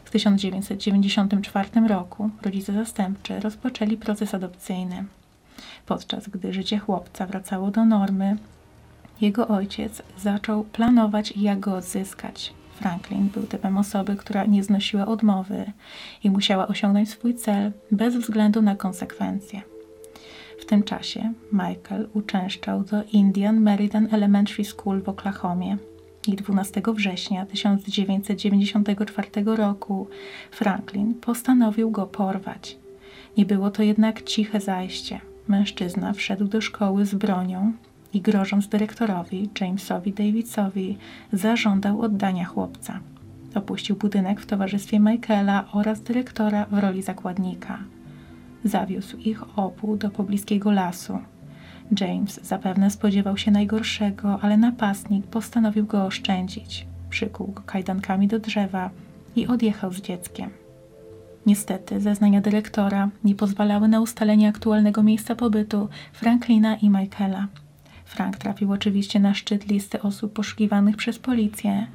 W 0.03 0.11
1994 0.11 1.87
roku 1.87 2.29
rodzice 2.41 2.73
zastępczy 2.73 3.39
rozpoczęli 3.39 3.97
proces 3.97 4.33
adopcyjny. 4.33 5.05
Podczas 5.85 6.29
gdy 6.29 6.53
życie 6.53 6.79
chłopca 6.79 7.25
wracało 7.25 7.71
do 7.71 7.85
normy, 7.85 8.37
jego 9.21 9.47
ojciec 9.47 10.01
zaczął 10.17 10.63
planować, 10.63 11.33
jak 11.37 11.59
go 11.59 11.75
odzyskać. 11.75 12.53
Franklin 12.75 13.29
był 13.29 13.43
typem 13.43 13.77
osoby, 13.77 14.15
która 14.15 14.45
nie 14.45 14.63
znosiła 14.63 15.05
odmowy 15.05 15.71
i 16.23 16.29
musiała 16.29 16.67
osiągnąć 16.67 17.09
swój 17.09 17.35
cel 17.35 17.71
bez 17.91 18.15
względu 18.15 18.61
na 18.61 18.75
konsekwencje. 18.75 19.61
W 20.59 20.65
tym 20.65 20.83
czasie 20.83 21.33
Michael 21.51 22.09
uczęszczał 22.13 22.83
do 22.83 23.03
Indian 23.11 23.59
Meridian 23.59 24.07
Elementary 24.11 24.65
School 24.65 25.01
w 25.01 25.09
Oklahomie. 25.09 25.77
I 26.27 26.35
12 26.35 26.81
września 26.95 27.45
1994 27.45 29.29
roku 29.45 30.07
Franklin 30.51 31.13
postanowił 31.13 31.91
go 31.91 32.05
porwać. 32.05 32.77
Nie 33.37 33.45
było 33.45 33.71
to 33.71 33.83
jednak 33.83 34.21
ciche 34.21 34.59
zajście. 34.59 35.21
Mężczyzna 35.47 36.13
wszedł 36.13 36.47
do 36.47 36.61
szkoły 36.61 37.05
z 37.05 37.15
bronią 37.15 37.73
i 38.13 38.21
grożąc 38.21 38.67
dyrektorowi 38.67 39.49
Jamesowi 39.61 40.13
Davidsowi 40.13 40.97
zażądał 41.33 42.01
oddania 42.01 42.45
chłopca. 42.45 42.99
Opuścił 43.55 43.95
budynek 43.95 44.41
w 44.41 44.45
towarzystwie 44.45 44.99
Michaela 44.99 45.65
oraz 45.71 46.01
dyrektora 46.01 46.65
w 46.65 46.77
roli 46.77 47.01
zakładnika. 47.01 47.79
Zawiózł 48.63 49.17
ich 49.17 49.57
obu 49.57 49.97
do 49.97 50.09
pobliskiego 50.09 50.71
lasu. 50.71 51.19
James 51.99 52.39
zapewne 52.43 52.91
spodziewał 52.91 53.37
się 53.37 53.51
najgorszego, 53.51 54.39
ale 54.41 54.57
napastnik 54.57 55.27
postanowił 55.27 55.85
go 55.85 56.05
oszczędzić. 56.05 56.87
Przykuł 57.09 57.47
go 57.47 57.61
kajdankami 57.65 58.27
do 58.27 58.39
drzewa 58.39 58.89
i 59.35 59.47
odjechał 59.47 59.93
z 59.93 60.01
dzieckiem. 60.01 60.49
Niestety 61.45 62.01
zeznania 62.01 62.41
dyrektora 62.41 63.09
nie 63.23 63.35
pozwalały 63.35 63.87
na 63.87 64.01
ustalenie 64.01 64.49
aktualnego 64.49 65.03
miejsca 65.03 65.35
pobytu 65.35 65.89
Franklina 66.13 66.75
i 66.75 66.89
Michaela. 66.89 67.47
Frank 68.05 68.37
trafił 68.37 68.71
oczywiście 68.71 69.19
na 69.19 69.33
szczyt 69.33 69.67
listy 69.67 70.01
osób 70.01 70.33
poszukiwanych 70.33 70.97
przez 70.97 71.19
policję, 71.19 71.87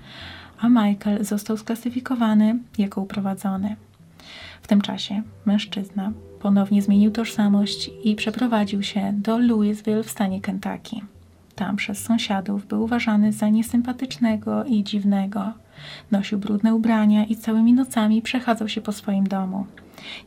a 0.61 0.69
Michael 0.69 1.25
został 1.25 1.57
sklasyfikowany 1.57 2.59
jako 2.79 3.01
uprowadzony. 3.01 3.77
W 4.63 4.67
tym 4.67 4.81
czasie 4.81 5.23
mężczyzna 5.45 6.13
ponownie 6.45 6.83
zmienił 6.83 7.11
tożsamość 7.11 7.91
i 8.05 8.15
przeprowadził 8.17 8.83
się 8.83 9.13
do 9.13 9.39
Louisville 9.39 10.03
w 10.03 10.11
stanie 10.11 10.41
Kentucky. 10.41 10.97
Tam 11.55 11.77
przez 11.77 11.99
sąsiadów 11.99 12.67
był 12.67 12.83
uważany 12.83 13.33
za 13.33 13.49
niesympatycznego 13.49 14.65
i 14.65 14.85
dziwnego. 14.85 15.53
Nosił 16.11 16.39
brudne 16.39 16.75
ubrania 16.75 17.25
i 17.25 17.37
całymi 17.37 17.73
nocami 17.73 18.23
przechadzał 18.23 18.69
się 18.69 18.81
po 18.81 18.93
swoim 18.93 19.27
domu. 19.27 19.67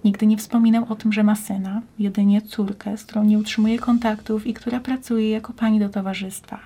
Nigdy 0.06 0.28
nie 0.28 0.38
wspominał 0.38 0.86
o 0.90 0.96
tym, 0.96 1.14
że 1.14 1.24
ma 1.24 1.36
syna, 1.36 1.82
jedynie 2.00 2.42
córkę, 2.42 2.98
z 2.98 3.04
którą 3.04 3.24
nie 3.24 3.40
utrzymuje 3.40 3.80
kontaktów 3.80 4.48
i 4.48 4.54
która 4.54 4.80
pracuje 4.80 5.30
jako 5.30 5.54
pani 5.54 5.80
do 5.80 5.90
towarzystwa. 5.90 6.60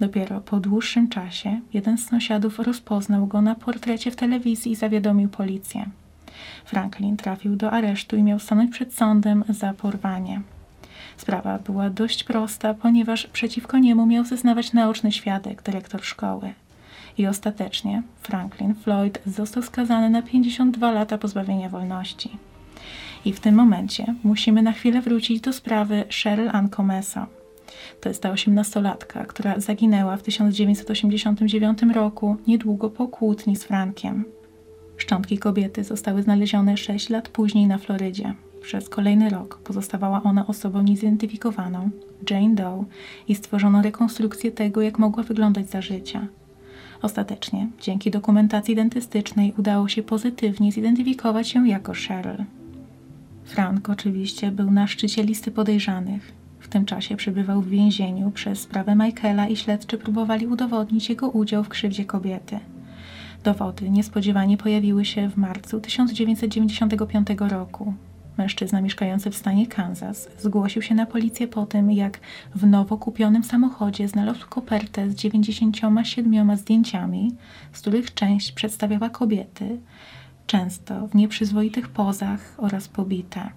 Dopiero 0.00 0.40
po 0.40 0.60
dłuższym 0.60 1.08
czasie 1.08 1.60
jeden 1.72 1.98
z 1.98 2.06
sąsiadów 2.06 2.58
rozpoznał 2.58 3.26
go 3.26 3.42
na 3.42 3.54
portrecie 3.54 4.10
w 4.10 4.16
telewizji 4.16 4.72
i 4.72 4.76
zawiadomił 4.76 5.28
policję. 5.28 5.86
Franklin 6.64 7.16
trafił 7.16 7.56
do 7.56 7.70
aresztu 7.70 8.16
i 8.16 8.22
miał 8.22 8.38
stanąć 8.38 8.70
przed 8.70 8.94
sądem 8.94 9.44
za 9.48 9.74
porwanie. 9.74 10.40
Sprawa 11.16 11.58
była 11.58 11.90
dość 11.90 12.24
prosta, 12.24 12.74
ponieważ 12.74 13.26
przeciwko 13.26 13.78
niemu 13.78 14.06
miał 14.06 14.24
zeznawać 14.24 14.72
naoczny 14.72 15.12
świadek, 15.12 15.62
dyrektor 15.62 16.04
szkoły. 16.04 16.52
I 17.18 17.26
ostatecznie 17.26 18.02
Franklin 18.20 18.74
Floyd 18.74 19.18
został 19.26 19.62
skazany 19.62 20.10
na 20.10 20.22
52 20.22 20.90
lata 20.90 21.18
pozbawienia 21.18 21.68
wolności. 21.68 22.38
I 23.24 23.32
w 23.32 23.40
tym 23.40 23.54
momencie 23.54 24.14
musimy 24.24 24.62
na 24.62 24.72
chwilę 24.72 25.02
wrócić 25.02 25.40
do 25.40 25.52
sprawy 25.52 26.04
Cheryl 26.22 26.50
Ann 26.52 26.68
Comesa. 26.68 27.26
To 28.00 28.08
jest 28.08 28.22
ta 28.22 28.30
osiemnastolatka, 28.30 29.24
która 29.24 29.60
zaginęła 29.60 30.16
w 30.16 30.22
1989 30.22 31.78
roku, 31.94 32.36
niedługo 32.46 32.90
po 32.90 33.08
kłótni 33.08 33.56
z 33.56 33.64
Frankiem. 33.64 34.24
Szczątki 34.96 35.38
kobiety 35.38 35.84
zostały 35.84 36.22
znalezione 36.22 36.76
6 36.76 37.10
lat 37.10 37.28
później 37.28 37.66
na 37.66 37.78
Florydzie. 37.78 38.34
Przez 38.62 38.88
kolejny 38.88 39.30
rok 39.30 39.58
pozostawała 39.58 40.22
ona 40.22 40.46
osobą 40.46 40.82
niezidentyfikowaną, 40.82 41.90
Jane 42.30 42.54
Doe, 42.54 42.84
i 43.28 43.34
stworzono 43.34 43.82
rekonstrukcję 43.82 44.50
tego, 44.50 44.82
jak 44.82 44.98
mogła 44.98 45.22
wyglądać 45.22 45.70
za 45.70 45.82
życia. 45.82 46.26
Ostatecznie, 47.02 47.68
dzięki 47.80 48.10
dokumentacji 48.10 48.74
dentystycznej, 48.74 49.54
udało 49.58 49.88
się 49.88 50.02
pozytywnie 50.02 50.72
zidentyfikować 50.72 51.54
ją 51.54 51.64
jako 51.64 51.92
Cheryl. 52.08 52.44
Frank 53.44 53.90
oczywiście 53.90 54.50
był 54.50 54.70
na 54.70 54.86
szczycie 54.86 55.22
listy 55.22 55.50
podejrzanych. 55.50 56.32
W 56.60 56.68
tym 56.68 56.84
czasie 56.84 57.16
przebywał 57.16 57.60
w 57.62 57.68
więzieniu 57.68 58.30
przez 58.30 58.60
sprawę 58.60 58.94
Michaela 58.96 59.48
i 59.48 59.56
śledczy 59.56 59.98
próbowali 59.98 60.46
udowodnić 60.46 61.08
jego 61.08 61.30
udział 61.30 61.64
w 61.64 61.68
krzywdzie 61.68 62.04
kobiety. 62.04 62.58
Dowody 63.44 63.90
niespodziewanie 63.90 64.56
pojawiły 64.56 65.04
się 65.04 65.28
w 65.28 65.36
marcu 65.36 65.80
1995 65.80 67.28
roku. 67.38 67.94
Mężczyzna 68.38 68.80
mieszkający 68.80 69.30
w 69.30 69.36
stanie 69.36 69.66
Kansas 69.66 70.28
zgłosił 70.38 70.82
się 70.82 70.94
na 70.94 71.06
policję 71.06 71.48
po 71.48 71.66
tym, 71.66 71.92
jak 71.92 72.20
w 72.54 72.66
nowo 72.66 72.96
kupionym 72.98 73.44
samochodzie 73.44 74.08
znalazł 74.08 74.48
kopertę 74.48 75.10
z 75.10 75.14
97 75.14 76.56
zdjęciami, 76.56 77.34
z 77.72 77.80
których 77.80 78.14
część 78.14 78.52
przedstawiała 78.52 79.10
kobiety, 79.10 79.78
często 80.46 81.06
w 81.06 81.14
nieprzyzwoitych 81.14 81.88
pozach 81.88 82.54
oraz 82.56 82.88
pobite. 82.88 83.50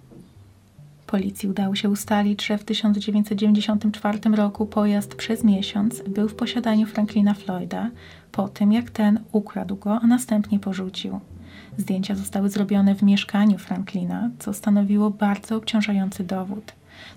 Policji 1.07 1.49
udało 1.49 1.75
się 1.75 1.89
ustalić, 1.89 2.45
że 2.45 2.57
w 2.57 2.63
1994 2.63 4.19
roku 4.35 4.65
pojazd 4.65 5.15
przez 5.15 5.43
miesiąc 5.43 6.01
był 6.07 6.29
w 6.29 6.35
posiadaniu 6.35 6.87
Franklina 6.87 7.33
Floyda, 7.33 7.89
po 8.31 8.49
tym 8.49 8.71
jak 8.71 8.89
ten 8.91 9.19
ukradł 9.31 9.75
go, 9.75 9.99
a 9.99 10.07
następnie 10.07 10.59
porzucił. 10.59 11.19
Zdjęcia 11.77 12.15
zostały 12.15 12.49
zrobione 12.49 12.95
w 12.95 13.03
mieszkaniu 13.03 13.57
Franklina, 13.57 14.29
co 14.39 14.53
stanowiło 14.53 15.09
bardzo 15.09 15.55
obciążający 15.55 16.23
dowód. 16.23 16.71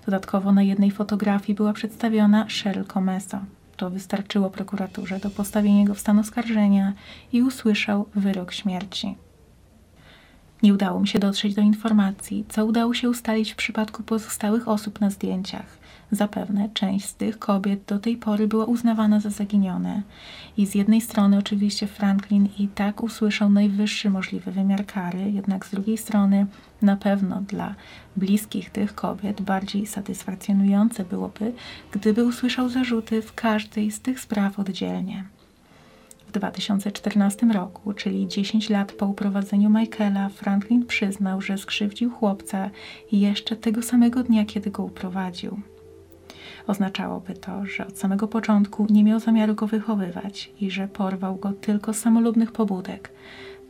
Dodatkowo 0.05 0.51
na 0.51 0.63
jednej 0.63 0.91
fotografii 0.91 1.55
była 1.55 1.73
przedstawiona 1.73 2.45
Cheryl 2.63 2.85
Comesa. 2.85 3.45
To 3.77 3.89
wystarczyło 3.89 4.49
prokuraturze 4.49 5.19
do 5.19 5.29
postawienia 5.29 5.85
go 5.85 5.93
w 5.93 5.99
stan 5.99 6.19
oskarżenia 6.19 6.93
i 7.33 7.41
usłyszał 7.41 8.05
wyrok 8.15 8.51
śmierci. 8.51 9.15
Nie 10.63 10.73
udało 10.73 10.99
mi 10.99 11.07
się 11.07 11.19
dotrzeć 11.19 11.55
do 11.55 11.61
informacji, 11.61 12.45
co 12.49 12.65
udało 12.65 12.93
się 12.93 13.09
ustalić 13.09 13.51
w 13.51 13.55
przypadku 13.55 14.03
pozostałych 14.03 14.67
osób 14.67 15.01
na 15.01 15.09
zdjęciach. 15.09 15.81
Zapewne 16.11 16.69
część 16.73 17.05
z 17.05 17.15
tych 17.15 17.39
kobiet 17.39 17.79
do 17.87 17.99
tej 17.99 18.17
pory 18.17 18.47
była 18.47 18.65
uznawana 18.65 19.19
za 19.19 19.29
zaginione. 19.29 20.01
I 20.57 20.65
z 20.67 20.75
jednej 20.75 21.01
strony 21.01 21.37
oczywiście 21.37 21.87
Franklin 21.87 22.49
i 22.59 22.67
tak 22.67 23.03
usłyszał 23.03 23.49
najwyższy 23.49 24.09
możliwy 24.09 24.51
wymiar 24.51 24.85
kary, 24.85 25.31
jednak 25.31 25.65
z 25.65 25.71
drugiej 25.71 25.97
strony 25.97 26.45
na 26.81 26.95
pewno 26.95 27.41
dla 27.41 27.75
bliskich 28.15 28.69
tych 28.69 28.95
kobiet 28.95 29.41
bardziej 29.41 29.85
satysfakcjonujące 29.85 31.05
byłoby, 31.05 31.53
gdyby 31.91 32.25
usłyszał 32.25 32.69
zarzuty 32.69 33.21
w 33.21 33.33
każdej 33.33 33.91
z 33.91 33.99
tych 33.99 34.19
spraw 34.19 34.59
oddzielnie. 34.59 35.23
W 36.31 36.33
2014 36.33 37.45
roku, 37.45 37.93
czyli 37.93 38.27
10 38.27 38.69
lat 38.69 38.91
po 38.91 39.05
uprowadzeniu 39.05 39.69
Michaela, 39.69 40.29
Franklin 40.29 40.85
przyznał, 40.85 41.41
że 41.41 41.57
skrzywdził 41.57 42.11
chłopca 42.11 42.69
jeszcze 43.11 43.55
tego 43.55 43.81
samego 43.81 44.23
dnia, 44.23 44.45
kiedy 44.45 44.71
go 44.71 44.83
uprowadził. 44.83 45.59
Oznaczałoby 46.67 47.33
to, 47.33 47.65
że 47.65 47.87
od 47.87 47.97
samego 47.97 48.27
początku 48.27 48.87
nie 48.89 49.03
miał 49.03 49.19
zamiaru 49.19 49.55
go 49.55 49.67
wychowywać 49.67 50.51
i 50.61 50.71
że 50.71 50.87
porwał 50.87 51.35
go 51.35 51.51
tylko 51.51 51.93
z 51.93 51.99
samolubnych 51.99 52.51
pobudek, 52.51 53.11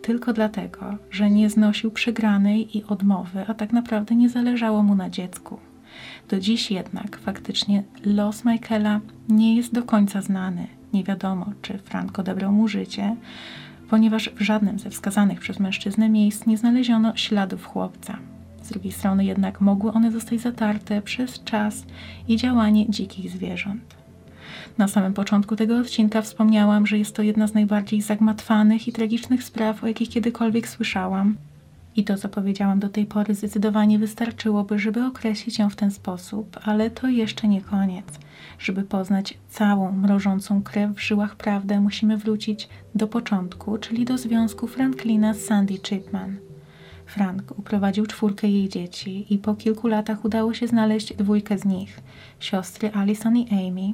tylko 0.02 0.34
dlatego, 0.34 0.98
że 1.12 1.30
nie 1.30 1.50
znosił 1.50 1.92
przegranej 1.92 2.78
i 2.78 2.84
odmowy, 2.84 3.46
a 3.48 3.54
tak 3.54 3.74
naprawdę 3.74 4.16
nie 4.16 4.30
zależało 4.30 4.84
mu 4.84 4.96
na 4.96 5.10
dziecku. 5.10 5.60
Do 6.30 6.40
dziś 6.40 6.72
jednak 6.72 7.18
faktycznie 7.18 7.84
los 8.06 8.46
Michaela 8.46 9.00
nie 9.30 9.56
jest 9.56 9.74
do 9.74 9.84
końca 9.84 10.22
znany. 10.22 10.81
Nie 10.94 11.04
wiadomo, 11.04 11.46
czy 11.62 11.78
Frank 11.78 12.20
odebrał 12.20 12.52
mu 12.52 12.68
życie, 12.68 13.16
ponieważ 13.90 14.30
w 14.30 14.42
żadnym 14.42 14.80
ze 14.80 14.90
wskazanych 14.90 15.40
przez 15.40 15.60
mężczyznę 15.60 16.10
miejsc 16.10 16.46
nie 16.46 16.58
znaleziono 16.58 17.16
śladów 17.16 17.66
chłopca. 17.66 18.18
Z 18.64 18.70
drugiej 18.70 18.92
strony 18.92 19.26
jednak 19.26 19.62
mogły 19.62 19.92
one 19.92 20.12
zostać 20.12 20.40
zatarte 20.40 21.02
przez 21.02 21.44
czas 21.44 21.86
i 22.28 22.38
działanie 22.38 22.90
dzikich 22.90 23.32
zwierząt. 23.32 23.96
Na 24.78 24.88
samym 24.88 25.14
początku 25.14 25.56
tego 25.56 25.78
odcinka 25.78 26.22
wspomniałam, 26.22 26.88
że 26.88 26.98
jest 26.98 27.16
to 27.16 27.22
jedna 27.22 27.48
z 27.48 27.54
najbardziej 27.54 28.02
zagmatwanych 28.02 28.88
i 28.88 28.92
tragicznych 28.92 29.44
spraw, 29.44 29.84
o 29.84 29.88
jakich 29.88 30.10
kiedykolwiek 30.10 30.68
słyszałam. 30.68 31.36
I 31.96 32.04
to, 32.04 32.18
co 32.18 32.30
powiedziałam 32.30 32.80
do 32.80 32.90
tej 32.90 33.06
pory, 33.06 33.36
zdecydowanie 33.36 34.00
wystarczyłoby, 34.00 34.80
żeby 34.80 35.06
określić 35.06 35.60
ją 35.60 35.70
w 35.70 35.76
ten 35.76 35.92
sposób, 35.92 36.60
ale 36.64 36.90
to 36.90 37.08
jeszcze 37.08 37.48
nie 37.48 37.62
koniec. 37.62 38.06
Żeby 38.60 38.84
poznać 38.84 39.38
całą 39.50 39.92
mrożącą 39.92 40.64
krew 40.64 40.96
w 40.96 41.02
żyłach 41.02 41.36
prawdę, 41.36 41.82
musimy 41.82 42.18
wrócić 42.18 42.70
do 42.96 43.08
początku, 43.08 43.78
czyli 43.78 44.06
do 44.06 44.18
związku 44.18 44.68
Franklina 44.68 45.34
z 45.34 45.42
Sandy 45.42 45.80
Chipman. 45.80 46.38
Frank 47.06 47.60
uprowadził 47.60 48.06
czwórkę 48.06 48.48
jej 48.48 48.70
dzieci 48.70 49.34
i 49.34 49.38
po 49.38 49.56
kilku 49.56 49.88
latach 49.88 50.26
udało 50.26 50.54
się 50.54 50.68
znaleźć 50.68 51.14
dwójkę 51.14 51.58
z 51.58 51.66
nich, 51.66 52.00
siostry 52.40 52.92
Alison 52.92 53.38
i 53.38 53.50
Amy, 53.52 53.94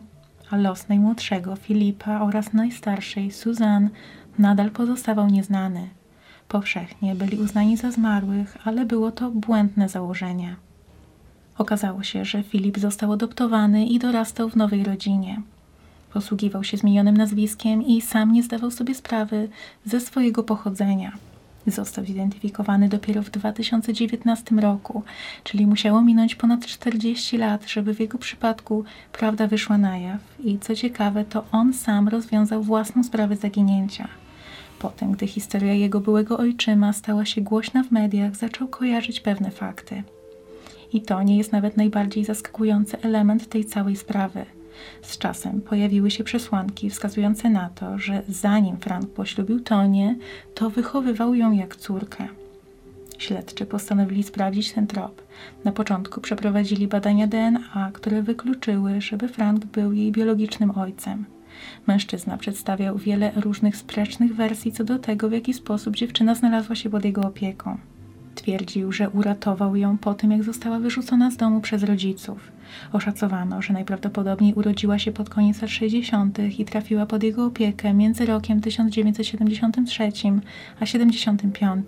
a 0.50 0.58
los 0.58 0.90
najmłodszego 0.90 1.56
Filipa 1.56 2.22
oraz 2.22 2.54
najstarszej 2.54 3.32
Suzanne 3.32 3.90
nadal 4.40 4.72
pozostawał 4.72 5.28
nieznany. 5.28 5.97
Powszechnie 6.48 7.16
byli 7.16 7.38
uznani 7.38 7.78
za 7.78 7.92
zmarłych, 7.92 8.58
ale 8.64 8.86
było 8.86 9.12
to 9.12 9.32
błędne 9.32 9.90
założenie. 9.90 10.56
Okazało 11.58 12.04
się, 12.04 12.26
że 12.26 12.44
Filip 12.44 12.80
został 12.80 13.12
adoptowany 13.12 13.86
i 13.86 14.00
dorastał 14.00 14.50
w 14.50 14.56
nowej 14.56 14.84
rodzinie. 14.84 15.42
Posługiwał 16.14 16.64
się 16.64 16.78
zmienionym 16.78 17.18
nazwiskiem 17.18 17.84
i 17.84 18.02
sam 18.02 18.32
nie 18.32 18.44
zdawał 18.44 18.72
sobie 18.72 18.96
sprawy 18.96 19.50
ze 19.86 20.00
swojego 20.00 20.44
pochodzenia. 20.44 21.12
Został 21.68 22.06
zidentyfikowany 22.06 22.90
dopiero 22.90 23.22
w 23.24 23.30
2019 23.30 24.56
roku, 24.56 25.04
czyli 25.44 25.68
musiało 25.68 26.02
minąć 26.02 26.36
ponad 26.36 26.66
40 26.66 27.38
lat, 27.38 27.70
żeby 27.70 27.94
w 27.94 28.00
jego 28.00 28.18
przypadku 28.18 28.84
prawda 29.12 29.48
wyszła 29.48 29.78
na 29.78 29.98
jaw. 29.98 30.22
I 30.44 30.60
co 30.60 30.76
ciekawe, 30.76 31.26
to 31.26 31.44
on 31.52 31.74
sam 31.74 32.08
rozwiązał 32.08 32.64
własną 32.64 33.04
sprawę 33.04 33.36
zaginięcia. 33.36 34.08
Potem, 34.80 35.12
gdy 35.12 35.28
historia 35.28 35.74
jego 35.74 36.00
byłego 36.00 36.38
ojczyma 36.38 36.94
stała 36.94 37.26
się 37.26 37.42
głośna 37.42 37.84
w 37.84 37.92
mediach, 37.92 38.36
zaczął 38.36 38.68
kojarzyć 38.68 39.20
pewne 39.20 39.52
fakty. 39.52 40.04
I 40.94 41.02
to 41.02 41.24
nie 41.24 41.38
jest 41.38 41.52
nawet 41.52 41.78
najbardziej 41.78 42.26
zaskakujący 42.26 43.02
element 43.02 43.50
tej 43.50 43.66
całej 43.66 43.96
sprawy. 43.96 44.46
Z 45.02 45.18
czasem 45.18 45.62
pojawiły 45.62 46.12
się 46.12 46.24
przesłanki 46.24 46.90
wskazujące 46.90 47.50
na 47.50 47.70
to, 47.70 47.98
że 47.98 48.22
zanim 48.30 48.78
Frank 48.78 49.10
poślubił 49.10 49.60
Tonię, 49.60 50.16
to 50.54 50.70
wychowywał 50.70 51.36
ją 51.36 51.52
jak 51.52 51.76
córkę. 51.76 52.28
Śledczy 53.18 53.66
postanowili 53.66 54.24
sprawdzić 54.24 54.72
ten 54.72 54.88
trop. 54.88 55.22
Na 55.63 55.72
początku 55.72 56.22
przeprowadzili 56.22 56.88
badania 56.88 57.28
DNA, 57.28 57.92
które 57.94 58.22
wykluczyły, 58.22 59.02
żeby 59.02 59.28
Frank 59.28 59.66
był 59.66 59.94
jej 59.94 60.12
biologicznym 60.12 60.72
ojcem. 60.78 61.26
Mężczyzna 61.88 62.38
przedstawiał 62.38 62.98
wiele 62.98 63.32
różnych 63.36 63.78
sprzecznych 63.78 64.36
wersji 64.36 64.72
co 64.72 64.84
do 64.84 65.00
tego, 65.00 65.30
w 65.30 65.32
jaki 65.32 65.54
sposób 65.54 65.96
dziewczyna 65.96 66.36
znalazła 66.36 66.76
się 66.76 66.89
pod 66.89 67.06
jego 67.06 67.22
opieką. 67.22 67.78
Twierdził, 68.36 68.91
że 68.91 69.10
uratował 69.10 69.76
ją 69.76 69.98
po 69.98 70.13
tym, 70.13 70.32
jak 70.32 70.43
została 70.43 70.80
wyrzucona 70.80 71.32
z 71.32 71.38
domu 71.38 71.62
przez 71.62 71.84
rodziców. 71.84 72.52
Oszacowano, 72.93 73.62
że 73.62 73.74
najprawdopodobniej 73.74 74.54
urodziła 74.54 75.00
się 75.00 75.12
pod 75.12 75.30
koniec 75.30 75.62
lat 75.62 75.72
60. 75.72 76.39
i 76.60 76.65
trafiła 76.65 77.06
pod 77.06 77.24
jego 77.24 77.46
opiekę 77.46 77.93
między 77.93 78.26
rokiem 78.26 78.62
1973 78.62 80.12
a 80.80 80.86
75. 80.86 81.88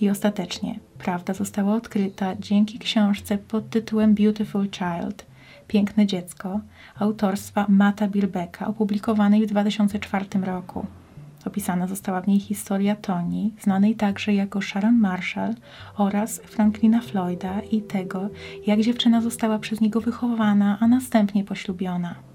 I 0.00 0.10
ostatecznie 0.10 0.78
prawda 0.98 1.34
została 1.34 1.74
odkryta 1.74 2.36
dzięki 2.40 2.78
książce 2.78 3.38
pod 3.38 3.70
tytułem 3.70 4.14
Beautiful 4.14 4.68
Child 4.70 5.26
Piękne 5.68 6.06
dziecko 6.06 6.60
autorstwa 6.98 7.66
Mata 7.68 8.08
Birbeka, 8.08 8.66
opublikowanej 8.66 9.46
w 9.46 9.50
2004 9.50 10.26
roku. 10.42 10.86
Opisana 11.46 11.86
została 11.86 12.20
w 12.20 12.28
niej 12.28 12.40
historia 12.40 12.96
Toni, 12.96 13.54
znanej 13.60 13.94
także 13.94 14.34
jako 14.34 14.62
Sharon 14.62 14.98
Marshall, 14.98 15.54
oraz 15.96 16.40
Franklina 16.40 17.00
Floyda 17.00 17.60
i 17.60 17.82
tego, 17.82 18.28
jak 18.66 18.80
dziewczyna 18.80 19.20
została 19.20 19.58
przez 19.58 19.80
niego 19.80 20.00
wychowana, 20.00 20.78
a 20.80 20.88
następnie 20.88 21.44
poślubiona. 21.44 22.25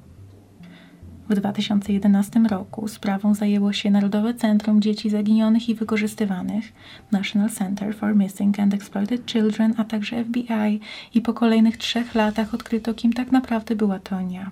W 1.31 1.35
2011 1.35 2.39
roku 2.39 2.87
sprawą 2.87 3.33
zajęło 3.33 3.73
się 3.73 3.91
Narodowe 3.91 4.33
Centrum 4.33 4.81
Dzieci 4.81 5.09
Zaginionych 5.09 5.69
i 5.69 5.75
Wykorzystywanych, 5.75 6.73
National 7.11 7.49
Center 7.49 7.95
for 7.95 8.15
Missing 8.15 8.59
and 8.59 8.73
Exploited 8.73 9.25
Children, 9.25 9.73
a 9.77 9.83
także 9.83 10.23
FBI 10.23 10.79
i 11.13 11.21
po 11.21 11.33
kolejnych 11.33 11.77
trzech 11.77 12.15
latach 12.15 12.53
odkryto, 12.53 12.93
kim 12.93 13.13
tak 13.13 13.31
naprawdę 13.31 13.75
była 13.75 13.99
Tonia. 13.99 14.51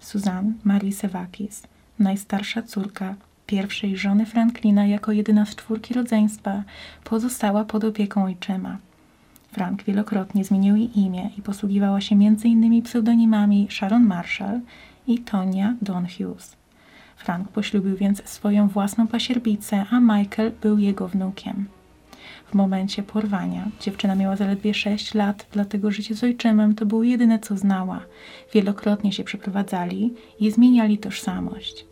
Suzanne 0.00 0.52
Marie 0.64 0.92
Sevakis, 0.92 1.62
najstarsza 1.98 2.62
córka 2.62 3.14
pierwszej 3.46 3.96
żony 3.96 4.26
Franklina 4.26 4.86
jako 4.86 5.12
jedyna 5.12 5.46
z 5.46 5.56
czwórki 5.56 5.94
rodzeństwa, 5.94 6.62
pozostała 7.04 7.64
pod 7.64 7.84
opieką 7.84 8.24
ojczyma. 8.24 8.78
Frank 9.52 9.84
wielokrotnie 9.84 10.44
zmienił 10.44 10.76
jej 10.76 11.00
imię 11.00 11.30
i 11.38 11.42
posługiwała 11.42 12.00
się 12.00 12.14
m.in. 12.14 12.82
pseudonimami 12.82 13.68
Sharon 13.70 14.06
Marshall 14.06 14.60
i 15.06 15.18
Tonia 15.18 15.74
Don 15.82 16.06
Hughes. 16.06 16.56
Frank 17.16 17.48
poślubił 17.48 17.96
więc 17.96 18.28
swoją 18.28 18.68
własną 18.68 19.06
pasierbicę, 19.06 19.84
a 19.90 20.00
Michael 20.00 20.52
był 20.62 20.78
jego 20.78 21.08
wnukiem. 21.08 21.68
W 22.46 22.54
momencie 22.54 23.02
porwania 23.02 23.68
dziewczyna 23.80 24.14
miała 24.14 24.36
zaledwie 24.36 24.74
6 24.74 25.14
lat, 25.14 25.46
dlatego 25.52 25.90
życie 25.90 26.14
z 26.14 26.24
ojczymem 26.24 26.74
to 26.74 26.86
było 26.86 27.02
jedyne, 27.02 27.38
co 27.38 27.56
znała. 27.56 28.00
Wielokrotnie 28.54 29.12
się 29.12 29.24
przeprowadzali 29.24 30.14
i 30.40 30.50
zmieniali 30.50 30.98
tożsamość. 30.98 31.86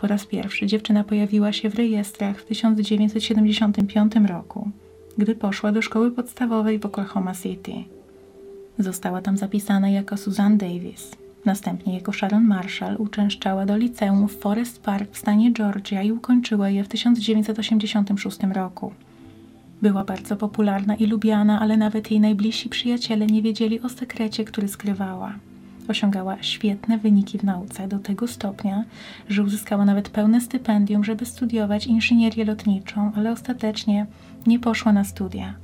Po 0.00 0.06
raz 0.06 0.26
pierwszy 0.26 0.66
dziewczyna 0.66 1.04
pojawiła 1.04 1.52
się 1.52 1.70
w 1.70 1.74
rejestrach 1.74 2.40
w 2.40 2.44
1975 2.44 4.12
roku, 4.26 4.70
gdy 5.18 5.34
poszła 5.34 5.72
do 5.72 5.82
szkoły 5.82 6.10
podstawowej 6.10 6.78
w 6.78 6.86
Oklahoma 6.86 7.34
City. 7.34 7.72
Została 8.78 9.22
tam 9.22 9.36
zapisana 9.36 9.90
jako 9.90 10.16
Susan 10.16 10.58
Davis. 10.58 11.10
Następnie 11.48 11.94
jako 11.94 12.12
Sharon 12.12 12.44
Marshall 12.44 12.96
uczęszczała 12.98 13.66
do 13.66 13.76
liceum 13.76 14.28
w 14.28 14.40
Forest 14.40 14.82
Park 14.82 15.10
w 15.12 15.18
stanie 15.18 15.52
Georgia 15.52 16.02
i 16.02 16.12
ukończyła 16.12 16.70
je 16.70 16.84
w 16.84 16.88
1986 16.88 18.38
roku. 18.52 18.92
Była 19.82 20.04
bardzo 20.04 20.36
popularna 20.36 20.94
i 20.94 21.06
lubiana, 21.06 21.60
ale 21.60 21.76
nawet 21.76 22.10
jej 22.10 22.20
najbliżsi 22.20 22.68
przyjaciele 22.68 23.26
nie 23.26 23.42
wiedzieli 23.42 23.80
o 23.80 23.88
sekrecie, 23.88 24.44
który 24.44 24.68
skrywała. 24.68 25.34
Osiągała 25.88 26.42
świetne 26.42 26.98
wyniki 26.98 27.38
w 27.38 27.44
nauce 27.44 27.88
do 27.88 27.98
tego 27.98 28.28
stopnia, 28.28 28.84
że 29.28 29.42
uzyskała 29.42 29.84
nawet 29.84 30.08
pełne 30.08 30.40
stypendium, 30.40 31.04
żeby 31.04 31.26
studiować 31.26 31.86
inżynierię 31.86 32.44
lotniczą, 32.44 33.12
ale 33.16 33.32
ostatecznie 33.32 34.06
nie 34.46 34.58
poszła 34.58 34.92
na 34.92 35.04
studia. 35.04 35.54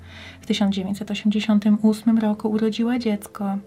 W 0.41 0.47
1988 0.47 2.19
roku 2.19 2.49
urodziła 2.51 2.99
dziecko 2.99 3.59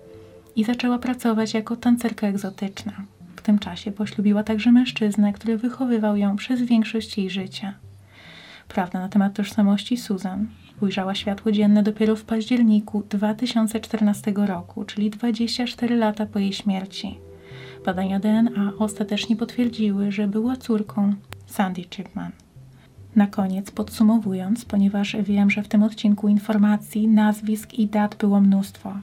i 0.57 0.63
zaczęła 0.63 0.99
pracować 0.99 1.53
jako 1.53 1.75
tancerka 1.75 2.27
egzotyczna. 2.27 2.93
W 3.35 3.41
tym 3.41 3.59
czasie 3.59 3.91
poślubiła 3.91 4.43
także 4.43 4.71
mężczyznę, 4.71 5.33
który 5.33 5.57
wychowywał 5.57 6.17
ją 6.17 6.35
przez 6.35 6.61
większość 6.61 7.17
jej 7.17 7.29
życia. 7.29 7.73
Prawda 8.67 8.99
na 8.99 9.09
temat 9.09 9.33
tożsamości 9.33 9.97
Susan 9.97 10.47
ujrzała 10.81 11.15
światło 11.15 11.51
dzienne 11.51 11.83
dopiero 11.83 12.15
w 12.15 12.23
październiku 12.23 13.03
2014 13.09 14.33
roku, 14.35 14.85
czyli 14.85 15.09
24 15.09 15.95
lata 15.95 16.25
po 16.25 16.39
jej 16.39 16.53
śmierci. 16.53 17.17
Badania 17.85 18.19
DNA 18.19 18.71
ostatecznie 18.79 19.35
potwierdziły, 19.35 20.11
że 20.11 20.27
była 20.27 20.55
córką 20.55 21.13
Sandy 21.45 21.81
Chipman. 21.81 22.31
Na 23.15 23.27
koniec 23.27 23.71
podsumowując, 23.71 24.65
ponieważ 24.65 25.15
wiem, 25.23 25.49
że 25.49 25.63
w 25.63 25.67
tym 25.67 25.83
odcinku 25.83 26.27
informacji, 26.27 27.07
nazwisk 27.07 27.73
i 27.73 27.87
dat 27.87 28.15
było 28.15 28.41
mnóstwo, 28.41 28.93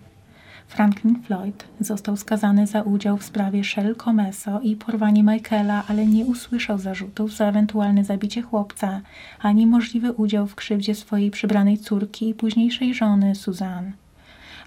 Franklin 0.68 1.22
Floyd 1.22 1.64
został 1.80 2.16
skazany 2.16 2.66
za 2.66 2.82
udział 2.82 3.16
w 3.16 3.24
sprawie 3.24 3.64
Shell 3.64 3.96
Comeso 3.96 4.60
i 4.60 4.76
porwanie 4.76 5.22
Michaela, 5.22 5.84
ale 5.88 6.06
nie 6.06 6.24
usłyszał 6.24 6.78
zarzutów 6.78 7.36
za 7.36 7.46
ewentualne 7.46 8.04
zabicie 8.04 8.42
chłopca, 8.42 9.00
ani 9.40 9.66
możliwy 9.66 10.12
udział 10.12 10.46
w 10.46 10.54
krzywdzie 10.54 10.94
swojej 10.94 11.30
przybranej 11.30 11.78
córki 11.78 12.28
i 12.28 12.34
późniejszej 12.34 12.94
żony 12.94 13.34
Suzanne. 13.34 13.92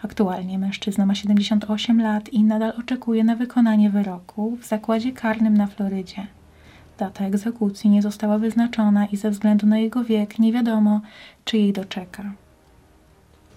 Aktualnie 0.04 0.60
mężczyzna 0.60 1.06
ma 1.06 1.16
78 1.16 2.02
lat 2.02 2.30
i 2.30 2.44
nadal 2.44 2.74
oczekuje 2.80 3.24
na 3.24 3.36
wykonanie 3.36 3.90
wyroku 3.90 4.58
w 4.62 4.66
zakładzie 4.66 5.12
karnym 5.12 5.58
na 5.58 5.68
Florydzie. 5.68 6.28
Data 6.98 7.26
egzekucji 7.26 7.90
nie 7.90 8.02
została 8.02 8.38
wyznaczona 8.38 9.06
i 9.06 9.18
ze 9.18 9.32
względu 9.32 9.68
na 9.68 9.78
jego 9.78 10.04
wiek 10.04 10.40
nie 10.40 10.54
wiadomo, 10.54 11.02
czy 11.46 11.58
jej 11.58 11.74
doczeka. 11.74 12.34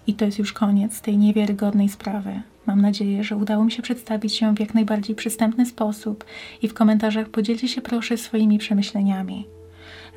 I 0.07 0.13
to 0.13 0.25
jest 0.25 0.39
już 0.39 0.53
koniec 0.53 1.01
tej 1.01 1.17
niewiarygodnej 1.17 1.89
sprawy. 1.89 2.41
Mam 2.65 2.81
nadzieję, 2.81 3.23
że 3.23 3.35
udało 3.35 3.65
mi 3.65 3.71
się 3.71 3.81
przedstawić 3.81 4.41
ją 4.41 4.55
w 4.55 4.59
jak 4.59 4.73
najbardziej 4.73 5.15
przystępny 5.15 5.65
sposób 5.65 6.25
i 6.61 6.67
w 6.67 6.73
komentarzach 6.73 7.29
podzielcie 7.29 7.67
się 7.67 7.81
proszę 7.81 8.17
swoimi 8.17 8.57
przemyśleniami. 8.57 9.47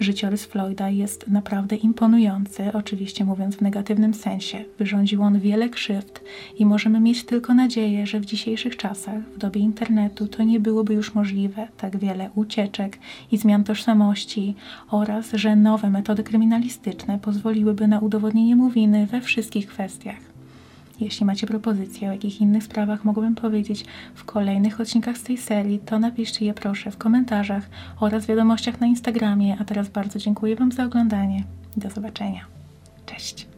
Życiorys 0.00 0.44
Floyda 0.44 0.90
jest 0.90 1.28
naprawdę 1.28 1.76
imponujący, 1.76 2.72
oczywiście 2.72 3.24
mówiąc 3.24 3.56
w 3.56 3.60
negatywnym 3.60 4.14
sensie. 4.14 4.64
Wyrządził 4.78 5.22
on 5.22 5.40
wiele 5.40 5.68
krzywd 5.68 6.20
i 6.58 6.66
możemy 6.66 7.00
mieć 7.00 7.24
tylko 7.24 7.54
nadzieję, 7.54 8.06
że 8.06 8.20
w 8.20 8.24
dzisiejszych 8.24 8.76
czasach, 8.76 9.22
w 9.34 9.38
dobie 9.38 9.60
internetu, 9.60 10.28
to 10.28 10.42
nie 10.42 10.60
byłoby 10.60 10.94
już 10.94 11.14
możliwe 11.14 11.68
tak 11.76 11.96
wiele 11.96 12.30
ucieczek 12.34 12.98
i 13.32 13.38
zmian 13.38 13.64
tożsamości 13.64 14.54
oraz, 14.90 15.32
że 15.32 15.56
nowe 15.56 15.90
metody 15.90 16.22
kryminalistyczne 16.22 17.18
pozwoliłyby 17.18 17.88
na 17.88 17.98
udowodnienie 17.98 18.56
mu 18.56 18.70
winy 18.70 19.06
we 19.06 19.20
wszystkich 19.20 19.66
kwestiach. 19.66 20.33
Jeśli 21.00 21.26
macie 21.26 21.46
propozycje, 21.46 22.08
o 22.08 22.12
jakich 22.12 22.40
innych 22.40 22.64
sprawach 22.64 23.04
mogłabym 23.04 23.34
powiedzieć 23.34 23.84
w 24.14 24.24
kolejnych 24.24 24.80
odcinkach 24.80 25.18
z 25.18 25.22
tej 25.22 25.38
serii, 25.38 25.78
to 25.78 25.98
napiszcie 25.98 26.44
je 26.44 26.54
proszę 26.54 26.90
w 26.90 26.96
komentarzach 26.96 27.68
oraz 28.00 28.26
wiadomościach 28.26 28.80
na 28.80 28.86
Instagramie. 28.86 29.56
A 29.60 29.64
teraz 29.64 29.88
bardzo 29.88 30.18
dziękuję 30.18 30.56
Wam 30.56 30.72
za 30.72 30.84
oglądanie. 30.84 31.44
Do 31.76 31.90
zobaczenia. 31.90 32.44
Cześć. 33.06 33.53